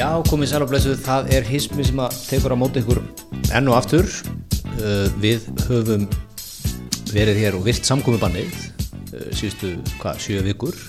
[0.00, 3.02] Já, komið sæl og blessuð, það er hismi sem að tekur á móti ykkur
[3.52, 4.06] enn og aftur.
[4.80, 6.06] Uh, við höfum
[7.12, 10.80] verið hér og vilt samkomi bannið uh, síðustu, hvað, sjö vikur.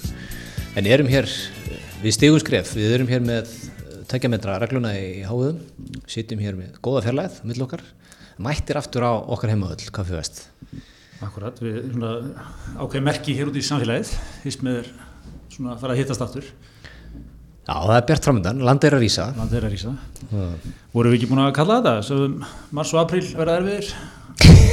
[0.80, 3.52] En erum hér uh, við stegum skref, við erum hér með
[4.14, 5.60] tekjametra regluna í háðum,
[6.08, 7.84] sittum hér með góða fjarlæð, mill okkar,
[8.40, 10.46] mættir aftur á okkar heimahöll, Kaffi Vest.
[11.20, 12.48] Akkurat, við erum svona
[12.80, 14.16] ákveð merki hér út í samfélagið,
[14.48, 14.94] hismið er
[15.52, 16.54] svona að fara að hittast aftur.
[17.72, 19.26] Já, það er bjart framöndan, land er að rýsa.
[19.38, 19.92] Land er að rýsa.
[20.92, 21.94] Voru við ekki búin að kalla þetta?
[22.04, 22.18] Svo
[22.76, 23.92] mars og april verða erfiðir?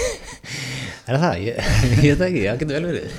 [1.13, 1.45] er það?
[1.45, 1.61] Ég,
[2.03, 3.07] ég veit ekki, það getur vel verið.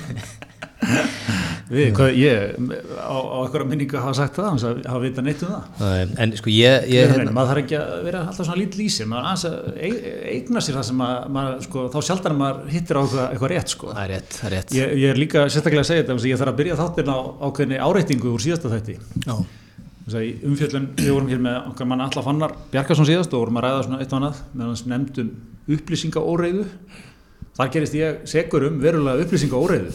[1.70, 2.54] Við, hvað, ég
[2.98, 6.14] á, á eitthvað minningu hafa sagt það, þannig að hafa vita neitt um það.
[6.24, 6.88] En sko ég...
[6.90, 9.78] ég hérna, maður þarf ekki að vera alltaf svona lítið lísi, maður aðeins að
[10.34, 13.76] eigna sér það sem að, maður, sko, þá sjálfdan maður hittir á eitthvað, eitthvað rétt,
[13.76, 13.92] sko.
[13.94, 14.76] Það er rétt, það er rétt.
[14.80, 17.82] Ég, ég er líka sérstaklega að segja þetta, ég þarf að byrja þáttirna á ákveðinni
[17.86, 18.98] áreitingu úr síðasta þætti.
[19.28, 19.34] Já.
[20.16, 23.84] Umfjöldun, við vorum hér með okkar mann Alla Fannar Bjarkarsson síðast og vorum að ræða
[23.86, 25.30] svona eitt og annað meðan hans nefndum
[25.70, 26.64] upplýsingaóreiðu.
[27.58, 29.94] Þar gerist ég segur um verulega upplýsingaóreiðu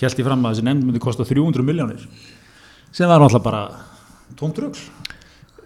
[0.00, 2.04] held ég fram að þessi nefnd myndi kosta 300 miljónir
[2.90, 3.62] sem var alltaf bara
[4.38, 4.80] tómtrögl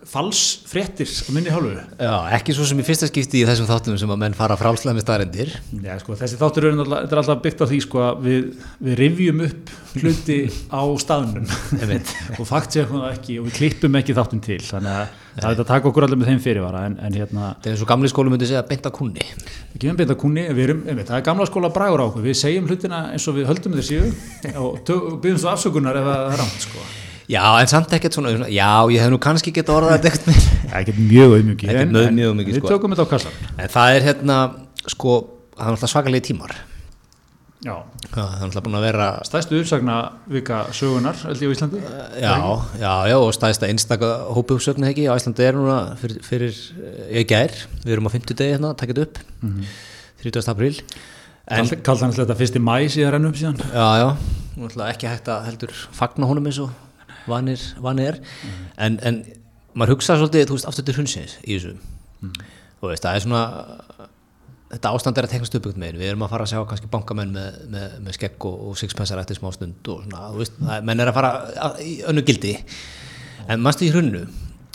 [0.09, 1.73] fals frettir á minni hálfu.
[1.99, 4.97] Já, ekki svo sem í fyrsta skipti í þessum þáttum sem að menn fara frálslega
[4.99, 5.53] með staðrendir
[5.85, 8.47] Já, sko, þessi þáttur er alltaf, er alltaf byggt á því sko, við,
[8.85, 10.39] við rivjum upp hluti
[10.69, 11.51] á staðnum.
[12.39, 14.61] Og fakt séum það ekki og við klippum ekki þáttum til.
[14.65, 17.71] Þannig að það er að taka okkur allir með þeim fyrirvara en, en hérna Það
[17.71, 19.25] er eins og gamli skólu myndi segja beinta kunni
[19.75, 22.39] Ekki með beinta kunni, við erum, einmitt, það er gamla skóla bragur á okkur, við
[22.39, 23.99] segjum hlutina eins og við höldum þessi
[24.55, 26.87] og byggjum svo afsökunar ef það er rámt sko
[27.31, 30.45] Já, en samt ekkert svona, já, ég hef nú kannski gett orðað þetta ekkert mér.
[30.81, 32.67] Ekkert mjög auðmjögið, en, en mjög auðmjögið, sko.
[32.67, 33.41] Við tökum þetta á kassan.
[33.57, 34.39] En það er hérna,
[34.93, 35.17] sko,
[35.55, 36.55] það er alltaf svakalegi tímar.
[37.65, 37.75] Já.
[38.13, 39.07] Það er alltaf búin að vera...
[39.25, 39.97] Stæðstu uppsagna
[40.29, 41.81] vika sögunar, held ég á Íslandi?
[42.21, 42.35] Já,
[42.83, 46.61] já, já, og stæðsta einstaka hópi uppsögna ekki á Íslandi er núna fyrir, fyrir
[47.09, 49.75] ég gær, við erum á 50 degi hérna, takkit upp, mm -hmm.
[50.27, 50.53] 30.
[50.53, 50.77] apríl.
[51.49, 53.57] Kallt hann alltaf þetta fyrsti mæ síðan rennum síðan?
[53.73, 56.71] Já, já, ekki hægt að heldur fagna honum eins og
[57.31, 58.19] vanir, vanir.
[58.19, 58.67] Er mm.
[58.87, 59.23] en, en
[59.75, 61.77] maður hugsa svolítið þú veist aftur til hundsins í þessu.
[62.25, 62.37] Mm.
[62.81, 63.43] og veist það er svona
[64.75, 67.35] þetta ástand er að teknast uppbyggt með við erum að fara að sjá kannski bankamenn
[67.35, 70.87] með, með, með skegg og, og sixpensar eftir smá stund og svona, þú veist, það,
[70.89, 71.33] menn er að fara
[71.67, 72.55] að, í önnu gildi.
[73.51, 74.25] En mannstu í hrunnu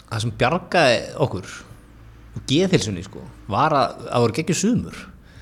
[0.05, 1.53] það sem bjargaði okkur
[2.37, 4.99] og geðhilsunni sko var að það voru geggjur sumur.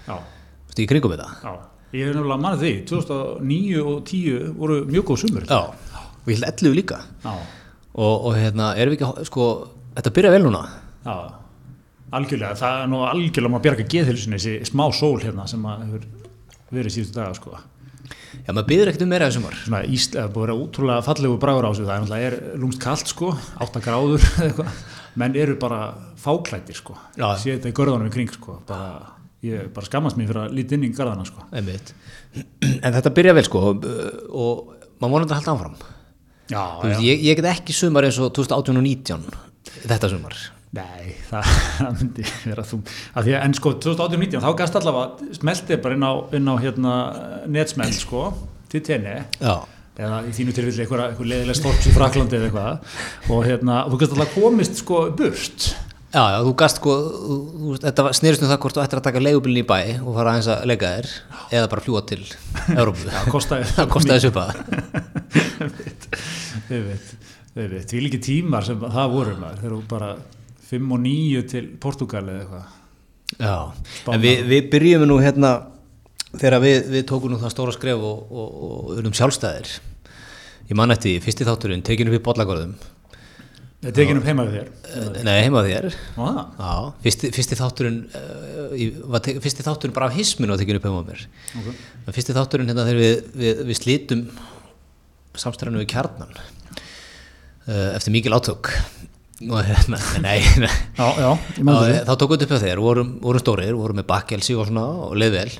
[0.08, 1.36] Þú veist, í kringum við það?
[1.44, 1.54] Já,
[2.00, 5.52] ég hef náttúrulega mannið því 2009 og 2010 voru mjög góð sumur.
[5.52, 5.87] Já
[6.28, 7.00] og ég held 11 líka.
[7.98, 9.48] Og, og hérna erum við ekki sko,
[9.96, 10.66] þetta byrja vel núna.
[11.08, 11.16] Já,
[12.20, 16.06] algjörlega, það er nú algjörlega maður bjarga geðhilsunni, þessi smá sól hérna sem hefur
[16.76, 17.56] verið síðustu daga sko.
[18.44, 21.40] Já, maður byrður ekkert um meira þessum var Svona Íslega, búið að vera útrúlega fallegu
[21.42, 23.32] bragur á sig það er, er lúmst kallt sko,
[23.64, 24.28] 8 gráður
[25.20, 25.80] menn eru bara
[26.22, 29.16] fáklættir sko, séu þetta í görðanum í kring sko, bara
[29.48, 31.44] ég bara skammast mér fyrir að líti inn í garðana sko.
[32.86, 33.86] En þetta byrja vel sko og,
[34.30, 35.78] og maður vonandi að halda áfram
[36.48, 39.26] Já, veist, ég, ég get ekki sumar eins og 2018 og 19
[39.88, 40.38] þetta sumar.
[40.78, 41.48] Nei, það,
[41.80, 45.82] það myndi vera þú að að, En sko 2018 og 19 þá gæst allavega smeltið
[45.86, 46.94] bara inn á, inn á hérna,
[47.52, 48.30] netsmelt sko
[48.72, 49.18] til tenni.
[49.98, 52.96] Eða í þínu tilfelli eitthvað, eitthvað leðileg storps í Fraklandi eða eitthvað.
[53.34, 55.70] Og hérna, þú gæst allavega komist sko burt.
[56.08, 59.24] Já, já, þú gæst sko þú, þetta snýrst um það hvort þú ættir að taka
[59.26, 61.10] leigubilin í bæ og fara aðeins að leika þér
[61.58, 62.22] eða bara fljúa til
[62.80, 64.32] Európu Það kostiði þessu
[67.90, 69.62] Því líki tímar sem það voru maður.
[69.64, 70.10] Þegar þú bara
[70.68, 72.76] 5 og 9 til Portugal eða eitthvað.
[73.38, 73.56] Já,
[73.98, 74.14] Spána.
[74.16, 75.54] en við, við byrjum nú hérna
[76.38, 79.74] þegar við, við tókum nú það stóra skref og, og, og unum sjálfstæðir.
[80.68, 82.78] Ég man eftir fyrsti þátturinn tekinu upp í bollagorðum
[83.86, 84.70] tekinu upp heimaðu þér?
[85.26, 85.98] Nei, heimaðu þér.
[86.18, 86.72] Já,
[87.04, 91.26] fyrsti, fyrsti þátturinn uh, fyrsti þátturinn bara af hisminu að tekinu upp heimaðu mér.
[91.62, 91.76] Okay.
[92.18, 94.24] fyrsti þátturinn hérna þegar við, við, við slítum
[95.42, 98.72] samstæðinu við kjarnan uh, eftir mikil átök.
[99.38, 100.72] Hérna, nei, nei.
[100.98, 101.32] Já, já,
[102.08, 105.52] þá tókum við upp á þeir vorum, vorum stórir, vorum með bakkelsi og og leðvel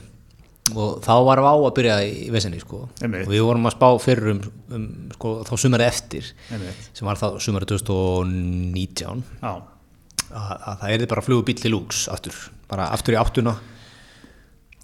[0.76, 2.82] og þá varum við á að byrja í vesenni sko.
[2.90, 4.42] og við vorum að spá fyrir um,
[4.76, 6.90] um sko, þá sumari eftir Einmitt.
[6.98, 9.62] sem var þá sumari 2019 að,
[10.34, 12.36] að það er bara flugubíl til lúks aftur,
[12.68, 13.56] bara aftur í áttuna.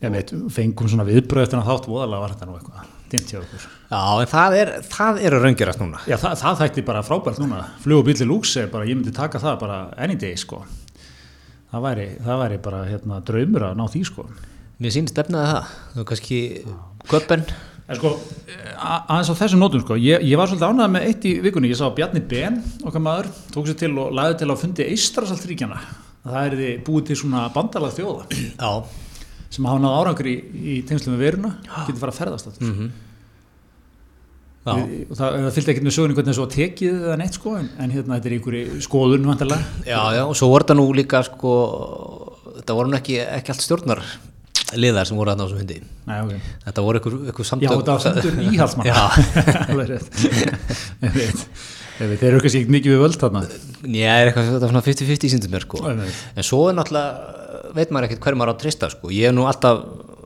[0.03, 3.39] Ég veit, fengum svona viðbröð eftir að þátt voðalega var þetta nú eitthvað dimt hjá
[3.39, 3.65] okkur.
[3.93, 6.03] Já, en það er, það er að raungjurast núna.
[6.09, 7.59] Já, það, það þætti bara frábært núna.
[7.83, 10.63] Flugubíli lúks er bara, ég myndi taka það bara any day, sko.
[11.73, 14.25] Það væri, það væri bara hérna, draumur að ná því, sko.
[14.81, 15.75] Mér sýnir stefnaði það.
[15.97, 16.41] Þú kannski
[17.13, 17.45] köpen,
[17.83, 18.13] En sko,
[18.79, 21.75] aðeins á þessum nótum sko, ég, ég var svolítið ánægð með eitt í vikunni, ég
[21.75, 25.81] sá Bjarni Ben, okkar maður, tók sér til og lagði til að fundi Eistrasaltríkjana.
[26.23, 28.69] Það er þið búið til svona bandalag þjóða Já,
[29.53, 30.35] sem hafa náð árangur í,
[30.73, 31.51] í tengslum við veruna,
[31.87, 32.69] getur fara að ferðast þetta.
[32.73, 32.91] mm.
[34.63, 37.53] Við- og það, það fylgdi ekkert með sögunni hvernig það svo tekið eða neitt sko,
[37.59, 39.65] en, en hérna þetta er einhverju skoðun vantarlega.
[39.89, 41.55] já, já, og svo voru þetta nú líka sko,
[42.61, 44.03] þetta voru nú ekki, ekki allt stjórnar
[44.79, 46.47] liðar sem voru þarna á þessum hundi Nei, ok.
[46.63, 48.87] þetta voru ykkur, ykkur Já, samtök þetta var fundur íhaldsmann.
[48.87, 49.01] Já.
[49.67, 50.23] Alveg rétt.
[51.03, 51.43] Ég veit.
[52.23, 53.43] Þeir eru kannski ekki mikið við völd þarna.
[53.83, 57.42] Er eitthvað þetta er svona 50-50 síndum mér sko en svo er náttúrulega,
[57.73, 59.83] veit maður ekkert hverju maður á að trista sko, ég hef nú alltaf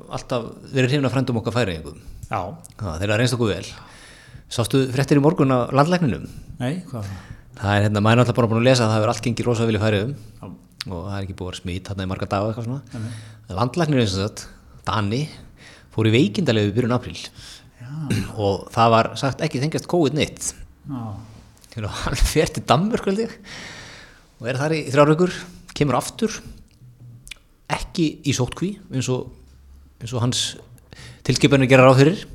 [0.07, 1.77] alltaf verið hrifin að frændum okkar færi
[2.27, 2.41] Já.
[2.75, 3.65] þeir eru reynst okkur vel.
[4.51, 6.27] Sástu fréttir í morgun á landlækninum?
[6.59, 7.25] Nei, hvað það?
[7.57, 9.67] er hérna, maður er náttúrulega bara búin að lesa að það hefur allt gengið rosa
[9.67, 10.47] vel í færiðum Já.
[10.87, 13.13] og það er ekki búið að vera smít þarna í marga daga eitthvað svona.
[13.57, 14.49] Landlæknir eins og þetta,
[14.87, 15.21] Dani
[15.95, 17.17] fór í veikindalegu byrjun apríl.
[18.37, 20.51] Og það var sagt ekki þengjast COVID-19
[20.87, 21.01] Já.
[21.77, 23.07] Hérna, hann fer til Danmörk
[24.37, 25.33] og er þar í þrjár vikur
[25.77, 26.35] kemur aftur
[27.97, 29.31] ekki í sótkví eins og,
[30.01, 30.41] eins og hans
[31.25, 32.25] tilskipunni gerar á fyrir.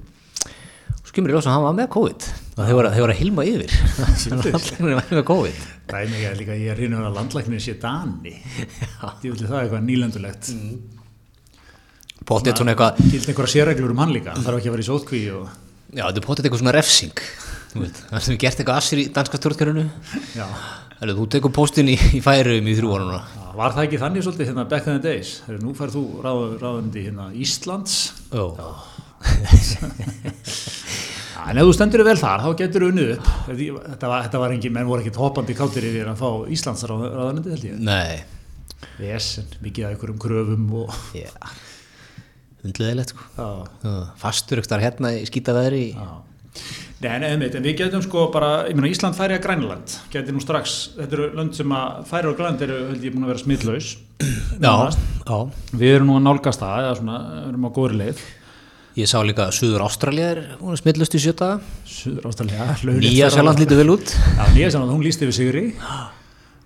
[0.98, 2.26] Og svo kemur í ljós að hann var með COVID.
[2.52, 3.76] Og þeir voru, að hilma yfir.
[4.28, 5.62] Hann var með COVID.
[5.88, 8.34] Það er mikið líka, ég er hrýnur að landlæknir sé Dani.
[9.24, 10.50] Ég það eitthvað nýlendulegt.
[12.28, 14.86] potið svona eitthvað Gild einhverja sérreglur um hann líka, hann þarf ekki að vera í
[14.86, 15.48] sótkví og...
[15.90, 17.22] já þetta er potið eitthvað svona refsing
[17.72, 19.40] það sem við gert eitthvað assir í danska.
[21.02, 23.22] Hellu, þú tekur postin í, í færiðum í þrjú ára núna.
[23.32, 25.32] Já, Var það ekki þannig svolítið hérna back in the days?
[25.46, 27.96] Þegar nú færð þú ráð, ráðandi hérna Íslands.
[28.32, 28.68] Já,
[31.42, 33.32] en ef þú stendur vel þar, þá getur þú unnið upp.
[33.48, 37.52] Þetta var, þetta var engin, menn voru ekkit hoppandi káttir yfir að fá Íslands ráðandi,
[37.52, 37.82] held ég.
[37.82, 38.22] Nei,
[38.98, 40.96] Vesen, mikið af einhverjum kröfum og...
[41.14, 41.30] já
[42.62, 43.48] hundleðilegt sko Já.
[43.82, 45.84] Já, fastur ykkur þar hérna í skýtaveðri.
[45.96, 46.08] Já.
[47.02, 50.36] Nei, en, einmitt, en við getum sko bara, ég meina Ísland færi að Grænland, getur
[50.36, 53.32] nú strax, þetta eru lönd sem að færi og Grænland eru, held ég, búin að
[53.32, 53.88] vera smittlaus.
[54.62, 54.74] já,
[55.26, 55.38] já
[55.80, 57.18] Við erum nú að nálgast það, eða svona,
[57.48, 58.22] erum á góðri leið.
[59.02, 61.46] Ég sá líka að Suður Ástralja er hún er smillust í sjöta
[61.88, 65.62] Suður ástæðlega, Nýja Sjáland lítur vel út Já, Nýja Sjáland, hún líst yfir sigri.
[65.80, 66.10] Uh,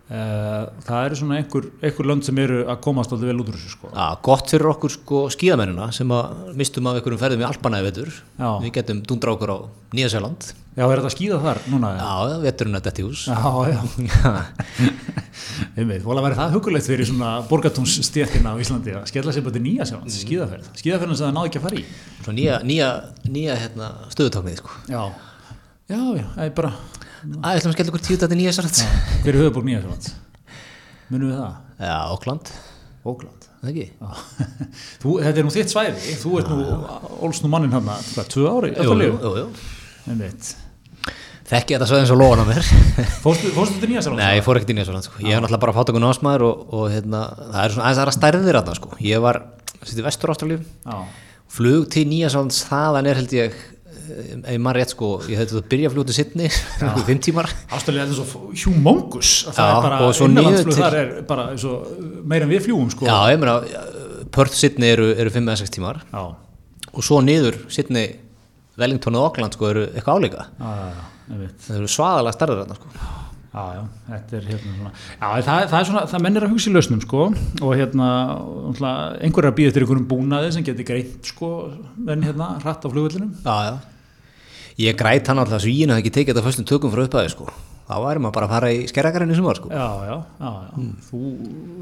[0.06, 3.72] það eru svona einhver, einhver lönd sem eru að komast alltaf vel út úr þessu
[3.72, 3.90] sko.
[3.90, 7.88] Já, gott fyrir okkur sko skíðamennina sem að mistum af einhverjum ferðum í Alpana í
[7.88, 8.12] vetur.
[8.38, 9.58] Við getum dundra okkur á
[9.96, 11.90] Nýja Sjáland Já, er þetta að skýða þar núna?
[11.96, 13.38] Já, veturinn að detti í hús Já,
[13.70, 14.32] já.
[15.78, 19.62] Einmitt, vola væri það hugulegt fyrir svona borgatúnsstéttina á Íslandi að skella sér bara til
[19.64, 20.18] Nýja Sjáland, mm.
[20.26, 20.68] skýðaferð.
[20.82, 21.84] Skýðaferðin sem það náði ekki að fara í.
[22.18, 22.90] Svo nýja, nýja,
[23.30, 25.02] nýja hérna, stöðutáknið sko Já,
[25.94, 26.72] já, já, er bara,
[27.26, 28.86] Æ, ætlum að skella okkur tíu dæti Nýja Sjáland Já,
[29.24, 30.10] hver er höfubók Nýja Sjáland?
[31.10, 31.96] Munum við það?
[32.14, 32.52] Ókland,
[33.06, 33.48] Ógland.
[33.62, 33.86] það ekki?
[35.02, 36.60] Þú, þetta er nú þitt svæði, þú ert nú,
[37.26, 38.70] ólst nú mannin hann, hvað, tvö ári?
[38.78, 39.46] Jú, jú, jú, jú
[40.06, 40.52] Einmitt.
[41.46, 42.70] Þekki þetta svo eins og lóðan á mér
[43.24, 44.22] Fórstu, fórstu til Nýja Sjáland?
[44.22, 45.20] Nei, ég fór ekkert í Nýja Sjáland sko.
[45.22, 48.16] Ég hef náttúrulega bara fátt okkur náðsmaður og, og hérna, það er svona aðeins aðra
[48.16, 48.90] stærðir þarna sko.
[49.06, 49.42] Ég var,
[49.82, 50.98] sýtti vestur ástralíf Já,
[51.58, 53.58] flug til Nýja Sjálands þaðan er held ég
[54.06, 56.50] ef maður rétt sko, ég hefði þetta að byrja að fljóta sittni,
[57.08, 57.48] fimm tímar.
[57.74, 61.48] Ástæðlega þetta er svo humongous er og svo til- þar er bara
[62.24, 63.08] meira en við fljúum sko.
[63.08, 63.58] Já, ég meina,
[64.36, 66.00] Perth sittni eru, eru fimm eða sex tímar.
[66.12, 66.24] Já,
[66.96, 68.06] og svo niður sittni
[68.80, 70.48] Wellington og Auckland sko eru eitthvað áleika
[71.26, 72.90] það eru svaðalega stærðir þarna sko.
[73.56, 76.68] Já, já, þetta er hérna svona, já, það, það er svona, það mennir að hugsa
[76.68, 77.22] í lausnum, sko,
[77.64, 78.08] og hérna,
[78.66, 81.48] náttúrulega, einhverja býð eftir einhverjum búnaði sem getur greitt, sko,
[82.12, 83.30] en hérna, hratt á flugvöldinum.
[83.46, 83.72] Já, já
[84.76, 87.46] Ég græt hann alltaf svíin að ekki tekið þetta föstum tökum frá upphæði sko.
[87.86, 89.68] Þá væri maður bara að fara í skerrakarinn í sumar sko.
[89.70, 91.20] Já, já, já, já, þú,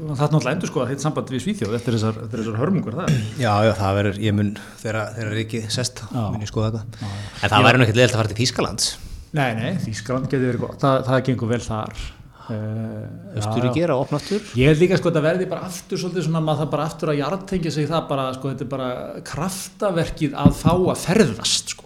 [0.05, 2.97] það er náttúrulega endur, sko, að hitt samband við Svíþjóð eftir þessar, eftir þessar hörmungar
[2.99, 3.15] það.
[3.41, 4.51] Já, já, það verður, ég mun
[4.83, 6.19] þegar þegar Riki sest, Já.
[6.29, 7.09] mun ég skoða þetta.
[7.41, 8.91] En það væri ekkert leðilt að fara til Þýskalands.
[9.35, 12.05] Nei, nei, Þískland getur verið gott, það, það gengur vel þar.
[12.45, 14.45] Uh, Östur í gera, opna aftur.
[14.53, 17.11] Ég held líka sko að það verði bara aftur svolítið svona maður það bara aftur
[17.11, 17.87] að jartengja sig.
[17.89, 18.89] Það bara sko þetta er bara
[19.31, 21.84] kraftaverkið að fá að ferðast sko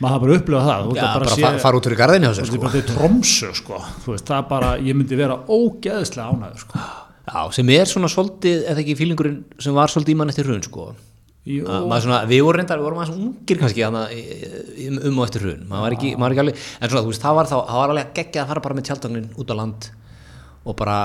[0.00, 2.48] maður það bara upplifa það þú ert að bara fa fara út fyrir garðinu veist,
[2.48, 2.60] sko.
[2.64, 3.80] bara tromsu sko.
[4.04, 6.82] Þú veist það bara ég myndi vera ógeðslega ánæður sko.
[7.22, 10.64] Já, sem er svona svolítið, eða ekki fílingurinn sem var svolítið í mann eftir hrun
[10.64, 10.88] sko?
[11.42, 15.42] Að svona, við vorum reyndar, við vorum aðeins ungir kannski hana, um, um og eftir
[15.42, 15.64] hrun.
[15.70, 17.80] Maður var ekki, maður var ekki alveg, en svona þú veist, það var þá það
[17.80, 19.88] var alveg geggjað að fara bara með tjaldagnin út á land
[20.62, 20.98] og bara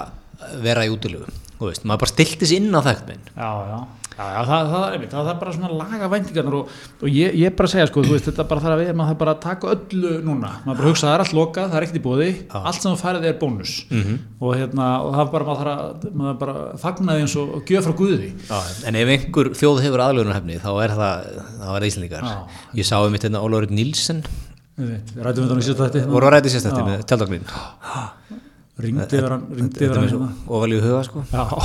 [0.61, 3.25] vera í útilegu, þú veist, maður bara stilti sér inn á þekkt minn.
[3.33, 3.79] Já, já,
[4.17, 6.71] Já, það, það, er einmitt, það, er bara svona laga væntingarnar og,
[7.05, 9.11] og ég, ég bara að segja sko, þú veist, þetta bara þarf að við, maður
[9.11, 11.85] þarf bara að taka öllu núna, maður bara hugsa það er allt lokað, það er
[11.85, 13.75] ekkert í bóði, allt sem þú færið er bónus.
[13.91, 14.17] Mhm.
[14.41, 17.37] og hérna, og það er bara, maður þarf að, maður bara að fagna því eins
[17.37, 18.33] og, og gjöf frá Guði.
[18.49, 18.59] Já,
[18.89, 21.31] en ef einhver þjóð hefur aðlögunarhefni þá er það,
[21.61, 22.35] þá er það Íslandingar Já.
[22.81, 24.25] ég sá um mitt hérna Ólafur Nílsen
[24.77, 27.47] Við rætum við þannig síðan þetta voru að sérstætti tjaldagnin
[28.77, 30.27] ringdi yfir hann, hérna.
[30.45, 31.23] og valju huga sko.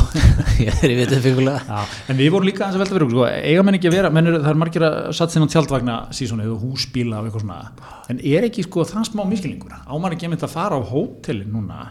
[0.66, 3.26] Ég er í vitið fengulega en við vorum líka aðeins að velta fyrir okkur, sko,
[3.50, 6.64] eiga menn ekki að vera, eru, það er margir að satt sinna tjaldvagna sísonið og
[6.64, 10.54] húsbíla og eitthvað svona, en er ekki sko það smá miskilningur, ámann ekki einmitt að
[10.54, 11.82] fara á hótelin núna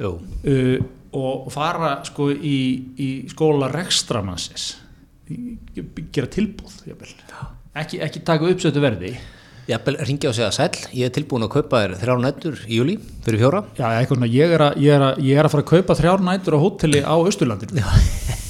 [0.00, 0.80] uh,
[1.20, 2.58] og fara sko í,
[2.96, 4.70] í skóla rekstramannsins,
[5.28, 6.80] gera tilbúð,
[7.76, 9.12] ekki, ekki taka uppsötu verði,
[9.64, 12.94] Jafnvel ringja og segja sæl, ég er tilbúin að kaupa þér þrjár nættur í júli
[13.24, 13.62] fyrir fjóra.
[13.78, 15.96] Já, eitthvað svona, ég er, að, ég, er að, ég er að fara að kaupa
[15.96, 17.84] þrjár nætur á hóteli á Austurlandinu,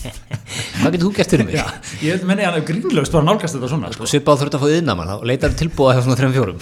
[0.04, 1.54] Hvað getur þú gert fyrir mig?
[1.56, 1.64] já,
[2.04, 4.08] ég menni að er grínlaust bara að nálgast þetta svona, sko.
[4.10, 6.58] Svipað þurft að fá yðnamann, þá leitar tilbúa hjá svona þrejum fjórum.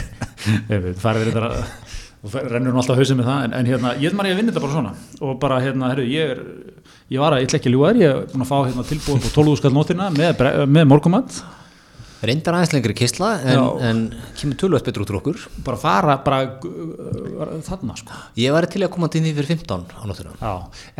[0.72, 0.88] Verið
[1.28, 1.50] þetta
[2.24, 4.52] og fer- rennur nú alltaf hausið með það en, en hérna, ég ég að vinna
[4.54, 4.94] þetta bara svona.
[5.20, 6.40] Og bara hérna, herru, ég er
[7.12, 8.86] ég var að, ég ætla ekki að ljúga þér, ég er búin að fá hérna
[8.88, 11.38] tilbúin på 12 skall nótina með, með morgumat
[12.28, 13.64] Reyndar aðeins lengri kisla en, Já.
[13.90, 14.02] en
[14.38, 15.42] kemur tölvöld betur út úr okkur.
[15.66, 18.20] Bara fara, bara uh, þarna sko.
[18.40, 20.04] Ég væri til að koma til því fyrir 15 á
[20.44, 20.54] Já,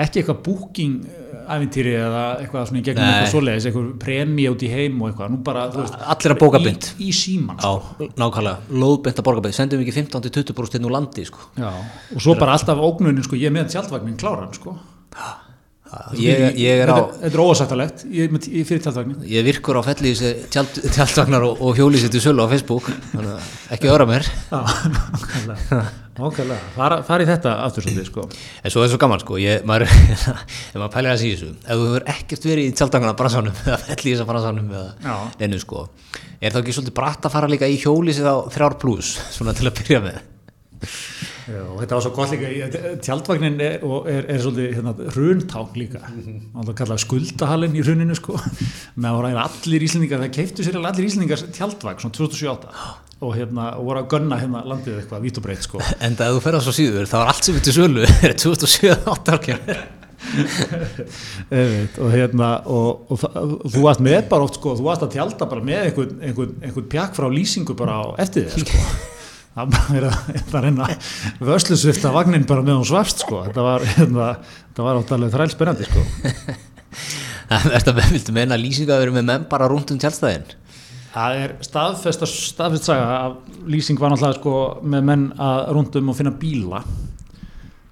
[0.04, 0.96] ekki eitthvað booking
[1.44, 5.64] æfintýri eða eitthvað svona í gegnum eitthvað svoleiðis, eitthvað premi í heim og eitthvað, bara,
[5.74, 6.90] veist Allir að bóka beint.
[6.96, 8.08] í, í síman, Já, sko.
[8.20, 11.48] nákvæmlega, lóðbent að borgarbæði sendum ekki 15-20% inn úr landi sko.
[11.60, 14.78] Já, og svo bara alltaf ógnunin, sko, ég er með tjaldvagnin kláran, sko
[16.18, 20.14] ég, ég er á Þetta, er ósættalegt, ég er fyrir tjaldvagnin ég virkur á felli
[20.14, 22.88] í tjald, tjaldvagnar og, og hjólísi til sölu á Facebook
[23.74, 24.26] ekki öra mér.
[24.50, 25.80] Nákvæmlega,
[26.18, 28.26] nákvæmlega, fara, fara í þetta aftur svolítið, sko.
[28.62, 29.38] en svo er svo gaman sko.
[29.42, 29.92] Ég, maður,
[30.72, 33.80] ef maður pælir að sé þessu ef þú hefur ekkert verið í tjaldvagnar bransanum eða
[33.88, 35.88] felli í þessa bransanum eða neinu sko
[36.40, 39.68] er þá ekki svolítið bratt að fara líka í hjólísi á þrjár pluss svona til
[39.68, 40.22] að byrja með
[41.44, 42.50] Já, þetta var svo gott líka,
[43.04, 46.00] tjaldvagnin er, er, er svolítið hérna, hrunták líka,
[46.54, 48.38] það kallaði skuldahallin í hruninu, sko,
[48.96, 53.66] með að voru allir íslendingar, það keiftu sér allir íslendingar tjaldvagn, svona 2007 og hérna,
[53.80, 55.82] voru að gunna hérna landið eitthvað, vít og breytt, sko.
[56.04, 58.08] en það ef þú ferðast svo síður þá er allt sem er til sölu.
[58.24, 59.60] Er 2007-8 árkjör
[61.52, 65.04] Einmitt, og hérna og, og, það- og þú varst með bara oft sko þú varst
[65.04, 69.13] að tjálta bara með einhvern, einhvern, einhvern pjakk frá lýsingu bara á eftir þér sko
[69.54, 70.30] það var bara verið að-
[72.10, 73.44] að vagnin bara með hún svafst sko.
[73.46, 74.28] Þetta var, hérna,
[74.88, 76.04] var átt alveg þræl spennandi sko
[77.74, 80.46] Þetta viltu meina að lýsinga að vera með menn bara rúnt um tjálstæðin
[81.14, 83.34] það er staðfest staðfest saga að
[83.70, 86.80] lýsing var náttúrulega sko með menn að rundum og finna bíla.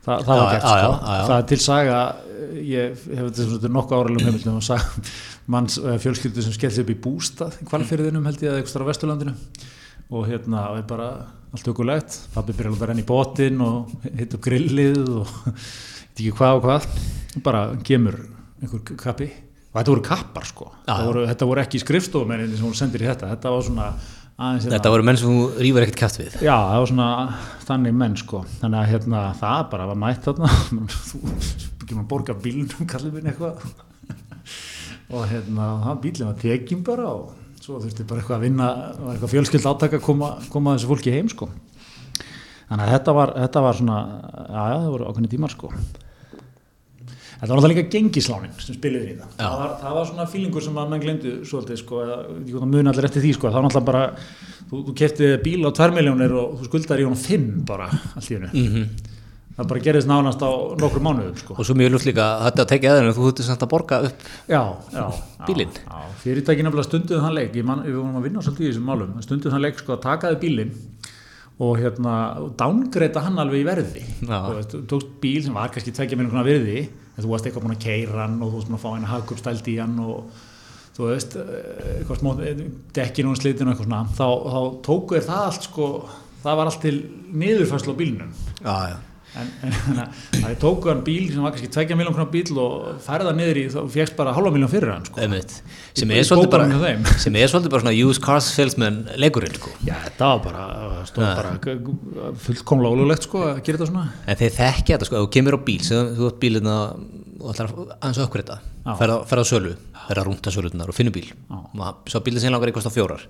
[0.02, 0.88] Þa, það var gert sko.
[1.28, 1.98] það er til saga
[2.66, 5.04] ég hef þetta nokkuð áralum heimildum og saga
[5.54, 8.90] manns eh, fjölskyldu sem skellt upp í bústað í kvalfyrðinum held ég að eitthvað á
[8.90, 9.36] vesturlandinu
[10.12, 11.08] og hérna er bara
[11.52, 12.18] allt ökulegt.
[12.34, 15.30] Pabbi byrjar að renna í bótinn og hitt upp grillið og
[16.12, 16.88] veit ekki hvað og hvað.
[17.44, 18.18] Bara kemur
[18.62, 19.30] einhver kappi.
[19.72, 20.66] Og þetta voru kappar sko.
[20.88, 23.30] Voru, þetta voru ekki skrifstofumennin sem hún sendir í þetta.
[23.32, 23.86] Þetta var svona
[24.36, 26.34] aðeins hérna- Þetta voru menn sem þú rýfur ekkert kæft við.
[26.44, 27.08] Já, það var svona
[27.68, 28.42] þannig menn sko.
[28.60, 30.50] Þannig að hérna, það bara var mætt þarna.
[31.08, 31.22] Þú
[31.86, 33.64] ekki maður borga bílnum kallið minn eitthvað.
[35.12, 39.12] Og hérna, það bílinn var tekin bara og svo þurfti bara eitthvað að vinna var
[39.14, 41.48] eitthvað fjölskyld átaka að koma, koma þessu fólki heim sko
[42.68, 45.74] þannig að þetta var, þetta var svona já, það voru ákveðni tímar sko
[47.42, 49.30] Þetta var náttúrulega líka gengislánin sem spiluði í það.
[49.40, 53.08] Það var, það var svona fílingur sem að menn glemdu svolítið, sko, eða muni allir
[53.08, 53.48] eftir því, sko.
[53.48, 54.02] Það var náttúrulega bara,
[54.70, 58.30] þú, þú kefti bíl á 2 miljónir og þú skuldar í honum 5 bara allt
[58.30, 58.52] í hennu.
[58.52, 59.11] mm
[59.52, 61.54] Það bara gerðist nánast á nokkru mánuðum, sko.
[61.60, 63.98] Og svo mjög luft líka að þetta tekið aðeins en þú þurfti samt að borga
[64.06, 64.60] upp Já,
[64.94, 65.02] já.
[65.44, 65.74] Bílinn?
[65.76, 66.14] Já, já.
[66.22, 69.52] fyrirtæki nefnilega stunduð þann leik, man, við vorum að vinna svolítið í þessum málum, stunduð
[69.52, 70.72] þann leik, sko, að takaði bílinn
[71.62, 72.14] og hérna,
[72.58, 74.06] downgreita hann alveg í verði.
[74.24, 77.76] Þú tókst bíl sem var kannski tvekja minn konar virði, en þú varst eitthvað búin
[77.76, 80.40] að keira hann og þú varst búin að fá eina hagur stælt í hann og
[80.96, 81.36] þú veist,
[82.96, 85.88] dekkin og slitin og eitthvað svona, þá, þá tóku þér það allt, sko,
[86.42, 86.98] það var allt til
[87.44, 88.36] niðurfæslu á bílnum.
[88.64, 92.58] Já, já þannig að þið tóku hann bíl sem var kannski 2 miljón krónar bíl
[92.60, 95.20] og færða niður í, þá fegst bara halva miljón fyrir hann sko.
[95.96, 99.72] Sem er svolítið bara er bara svona used cars salesman leikurinn sko.
[99.88, 100.66] Já, þetta var bara,
[101.08, 101.34] stóð Ja.
[101.38, 104.04] bara fullkomlega ólulegt sko að gera þetta svona.
[104.26, 106.76] en þeir þekkja þetta sko, ef þú kemur á bíl sem þú átt bílina
[107.42, 108.92] og ætlar að aðeins að uppgreita Já.
[108.98, 109.72] ferð á- sölu,
[110.08, 113.24] ferð að rúnta sölunar og finnur bíl og svo bílinn sem langar eitthvað á fjórar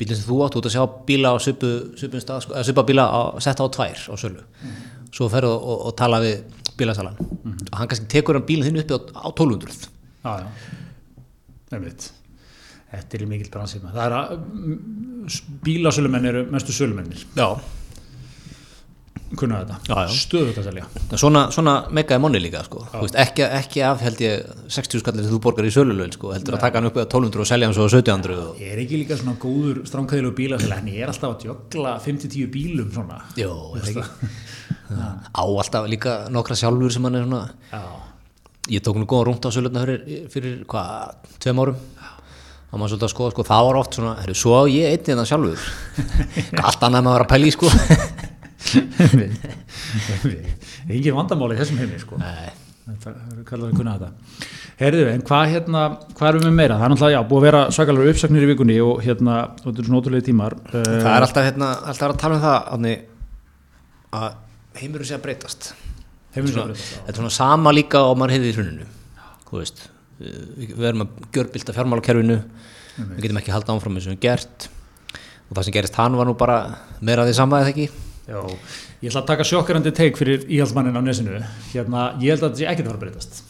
[0.00, 3.04] bílinn sem þú átt, þú ert að sjá bíla á svipun stað, sko, svipa bíla
[3.06, 4.44] á, setta á tvær á sölu.
[5.14, 6.40] Svo ferð og, og, og tala við
[6.80, 9.90] bílasalan og hann kannski tekur hann bílinn þinn uppi á, á 1200
[10.24, 10.48] Já, já.
[11.76, 12.06] einmitt.
[12.90, 13.98] Þetta er mikill bransið maður.
[13.98, 17.46] Það er að bílasölumenn eru mestu sölumennir, Já,
[19.38, 20.14] kunna þetta, Já, já.
[20.18, 20.84] stöðut að selja.
[21.20, 22.82] svona, svona megaði monni líka sko.
[22.96, 26.32] Veist, ekki, ekki af held ég 60 skallir sem þú borgar í sölulögn sko.
[26.34, 28.58] heldur að taka hann upp eða 1200 og selja hann svo á 1700 og...
[28.58, 32.50] Ég er ekki líka svona góður stránkæðilegu bílasölu, en ég er alltaf að djögla 5-10
[32.56, 33.20] bílum svona.
[33.38, 33.52] Jó,
[34.90, 37.82] Á alltaf líka nokkra sjálfur sem hann er svona Já,
[38.70, 41.78] Ég tók nú góða rúnt á sölutna fyrir, fyrir hvað, tveim árum.
[42.70, 45.30] Og maður svolítið að skoða, sko, það var oft svona herru, svo ég einnig það
[45.30, 45.64] sjálfur?
[46.68, 47.70] Allt annað vera að pæli, sko
[50.90, 52.18] engin vandamáli í þessum heimi, sko.
[52.20, 52.50] Nei,
[52.90, 54.10] Þetta er kallar að kunna þetta.
[54.80, 55.82] Herðu, en hvað hérna,
[56.16, 56.78] hvað erum við meira?
[56.80, 59.82] Það er náttúrulega, já, búið að vera svakalega uppsagnir í vikunni og hérna, og þetta
[59.82, 60.56] er svona ótrúlega tímar.
[60.72, 62.94] það er alltaf, hérna, alltaf að tala um það átni,
[64.20, 64.30] að
[64.80, 65.70] heimurinn sé að breytast
[66.34, 68.88] Heimurinn sé að breytast, þetta er svona sama líka og maður hefði í hruninu
[69.48, 69.82] þú veist,
[70.20, 72.38] við, erum að gjörbylta fjármálakerfinu
[73.00, 74.68] við getum ekki haldið áfram eins og við höfum gert
[75.50, 76.58] og það sem gerist hann var nú bara
[77.02, 77.88] meira því sama eða ekki
[78.30, 78.40] Já,
[79.02, 81.40] ég ætla að taka sjokkarandi teik fyrir íhaldsmannin á nesinu.
[81.72, 83.40] Hérna, ég held að þetta sé ekkert að fara að breytast.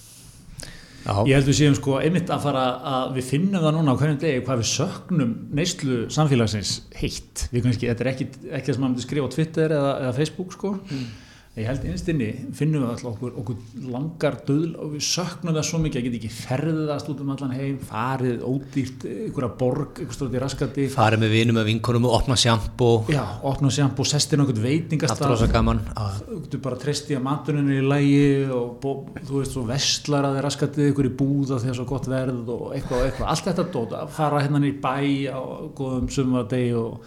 [1.01, 3.99] Já, Ég held við séum sko einmitt að fara að við finnum það núna á
[4.01, 7.47] hverjum degi hvað við söknum neyslu samfélagsins heitt.
[7.53, 10.17] Við kannski, þetta er ekki, ekki það sem maður myndi skrifa á Twitter eða, eða
[10.19, 10.75] Facebook sko.
[11.59, 15.64] Ég held innst inni finnum við alltaf okkur, okkur langar döðl og við söknum það
[15.66, 20.14] svo mikið að geta ekki ferðast út um allan heim, farið ódýrt, einhverja borg, einhver
[20.14, 20.85] stórt í raskati.
[20.95, 22.90] farið með vinum með vinkonum og opna sjampo.
[23.11, 25.33] Já, opna sjampo, sestin okkur allt veitingastað.
[25.33, 29.40] Rosa gaman þú getur bara treyst í að maturinn er í lægi og bó, þú
[29.40, 33.00] veist svo vestlar að þeir raskatið ykkur í búða þegar svo gott verð og eitthvað
[33.00, 34.95] og eitthvað, allt þetta dóta fara hérna í bæ
[35.35, 35.42] á
[35.75, 37.02] góðum sumardegi og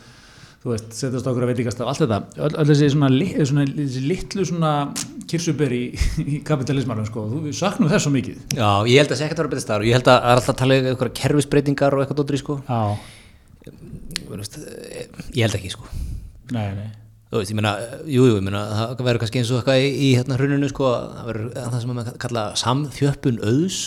[0.64, 2.20] þú veist, setjast okkur að veitingastaf, allt þetta.
[2.40, 3.10] Öll, öll þessi, svona,
[3.50, 4.72] svona, þessi litlu svona
[5.28, 8.40] kirsuberi í, í kapitalismanum sko, þú, saknum þess svo mikið.
[8.56, 9.84] Já, ég held að það sé ekkert að vera betið staður.
[9.84, 12.40] Og ég held að það er alltaf að tala um eitthvað kerfisbreytingar og eitthvað dóttir
[12.40, 12.58] sko.
[12.70, 12.82] Já,
[13.68, 15.90] eh, ég held ekki sko.
[16.56, 16.92] nei, nei.
[17.34, 17.74] Þú veist, ég meina,
[18.06, 18.60] jú, jú, ég meina,
[18.94, 21.90] það verður kannski eins og eitthvað í, í hérna hruninu, sko, það verður það sem
[21.98, 23.80] maður kalla samþjöppun auðs,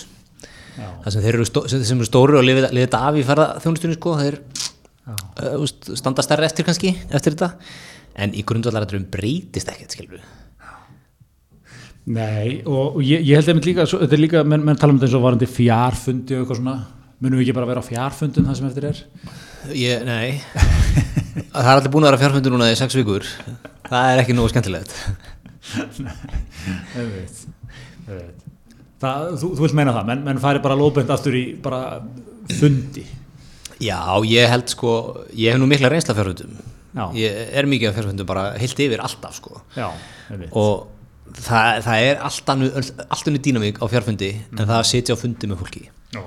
[0.77, 3.47] Já, það sem þeir eru, sem sem eru stóri og lifið, lifið af í ferða
[3.63, 4.56] þjónustunni, sko, þeir já,
[5.11, 7.53] uh, úst, standa stærri eftir kannski, eftir þetta,
[8.23, 10.27] en í grundvallarætturum breytist ekkert, skilur við.
[12.17, 14.95] Nei, og, og ég, ég held einmitt líka, svo, þetta er líka, menn, menn tala
[14.95, 16.77] um þetta eins og varandi fjárfundi og eitthvað svona,
[17.19, 19.01] munum við ekki bara vera á fjárfundum það sem eftir er?
[19.75, 20.37] Ég, nei,
[21.51, 23.27] það er allir búin að vera fjárfundur núna í sex vikur,
[23.91, 24.95] það er ekki nógu skemmtilegt.
[26.95, 27.43] Veit,
[28.07, 28.45] ég veit.
[29.03, 31.99] Það, þú, þú vilt meina það, menn, menn færi bara lóðbönd aftur í bara
[32.61, 33.03] fundi.
[33.83, 34.91] Já, ég held sko,
[35.37, 36.55] ég hef nú mikla reynsla af fjárfundum,
[36.97, 37.05] Já.
[37.19, 39.61] ég er mikið af fjárfundum bara heilt yfir alltaf, sko.
[39.77, 39.91] Já,
[40.53, 40.87] og
[41.35, 45.61] það, það er allt annu, dýnamík á fjárfundi en það að sitja á fundi með
[45.61, 45.85] fólki
[46.15, 46.23] Já,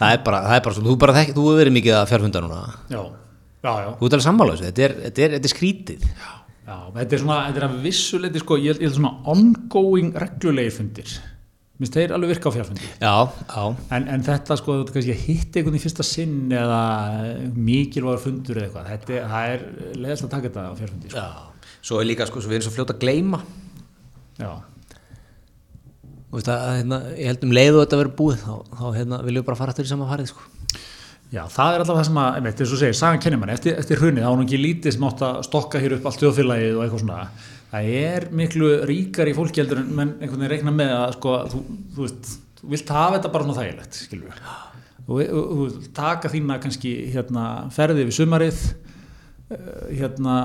[0.00, 2.44] það er bara, það er bara svo, þú, bara þú hefur verið mikið að fjárfunda
[2.44, 3.02] núna já,
[3.66, 3.90] já, já.
[4.00, 6.32] þú ert alveg sammála þessu, þetta er, þetta er, þetta er skrítið já
[6.66, 11.12] þetta er svona, þetta er að vissuleiti, sko, ég held svona ongoing reglulegir fundir.
[11.76, 12.86] Minnst þeir alveg virka á fjárfundi.
[13.02, 13.14] já,
[13.52, 16.78] já, En, en þetta, sko, þú kannski að hitta einhvern í fyrsta sinn eða
[17.52, 19.66] mikilvægur fundur eða eitthvað, þetta það er
[20.06, 21.20] leðast að taka þetta á fjárfundi, sko.
[21.20, 23.42] já svo er líka, sko, svo við erum svo fljóta að gleyma
[24.40, 24.50] Já,
[26.26, 29.18] Þú veist að, hérna, ég held um leið og þetta verður búið þá, þá hérna,
[29.24, 30.42] viljum við bara fara aftur í sama farið sko.
[31.32, 33.76] Já, það er alltaf það sem að, einmitt, eins og segir, sagan kennir mann, eftir,
[33.80, 36.76] eftir hrunið, þá er hún ekki lítið sem átt að stokka hér upp allt þjóðfélagið
[36.76, 37.20] og eitthvað svona.
[37.72, 41.62] Það er miklu ríkar í fólki heldur en einhvern veginn reikna með að, sko, þú,
[41.96, 44.50] þú veist, þú vilt hafa þetta bara svona þægilegt, skilur við.
[45.06, 48.62] Þú þú taka þína kannski, hérna, ferði við sumarið,
[49.50, 49.66] eh,
[50.00, 50.36] hérna,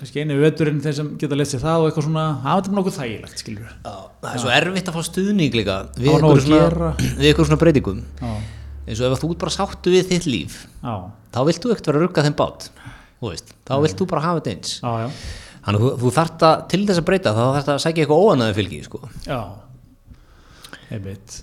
[0.00, 3.42] kannski einu veturinn þeir sem geta sér það og eitthvað svona, hafa þetta nokkuð þægilegt,
[3.42, 3.74] skilur við.
[3.88, 7.48] það er svo erfitt að fá stuðning líka við Það var nóg ykkur að svona,
[7.50, 8.04] svona breytingum.
[8.20, 8.32] Já,
[8.88, 10.94] eins og ef þú bara sáttu við þitt líf já,
[11.34, 12.70] þá vilt þú ekkert vera að rugga þeim bát
[13.18, 13.34] þú
[13.68, 14.72] þá vilt þú bara hafa þetta eins.
[14.80, 15.10] Já.
[15.68, 18.22] Þannig að þú, þú þarft að til þess að breyta þá þarft að sækja eitthvað
[18.24, 19.00] óanæði fylgi sko.
[19.28, 19.40] Já,
[20.96, 21.34] einmitt.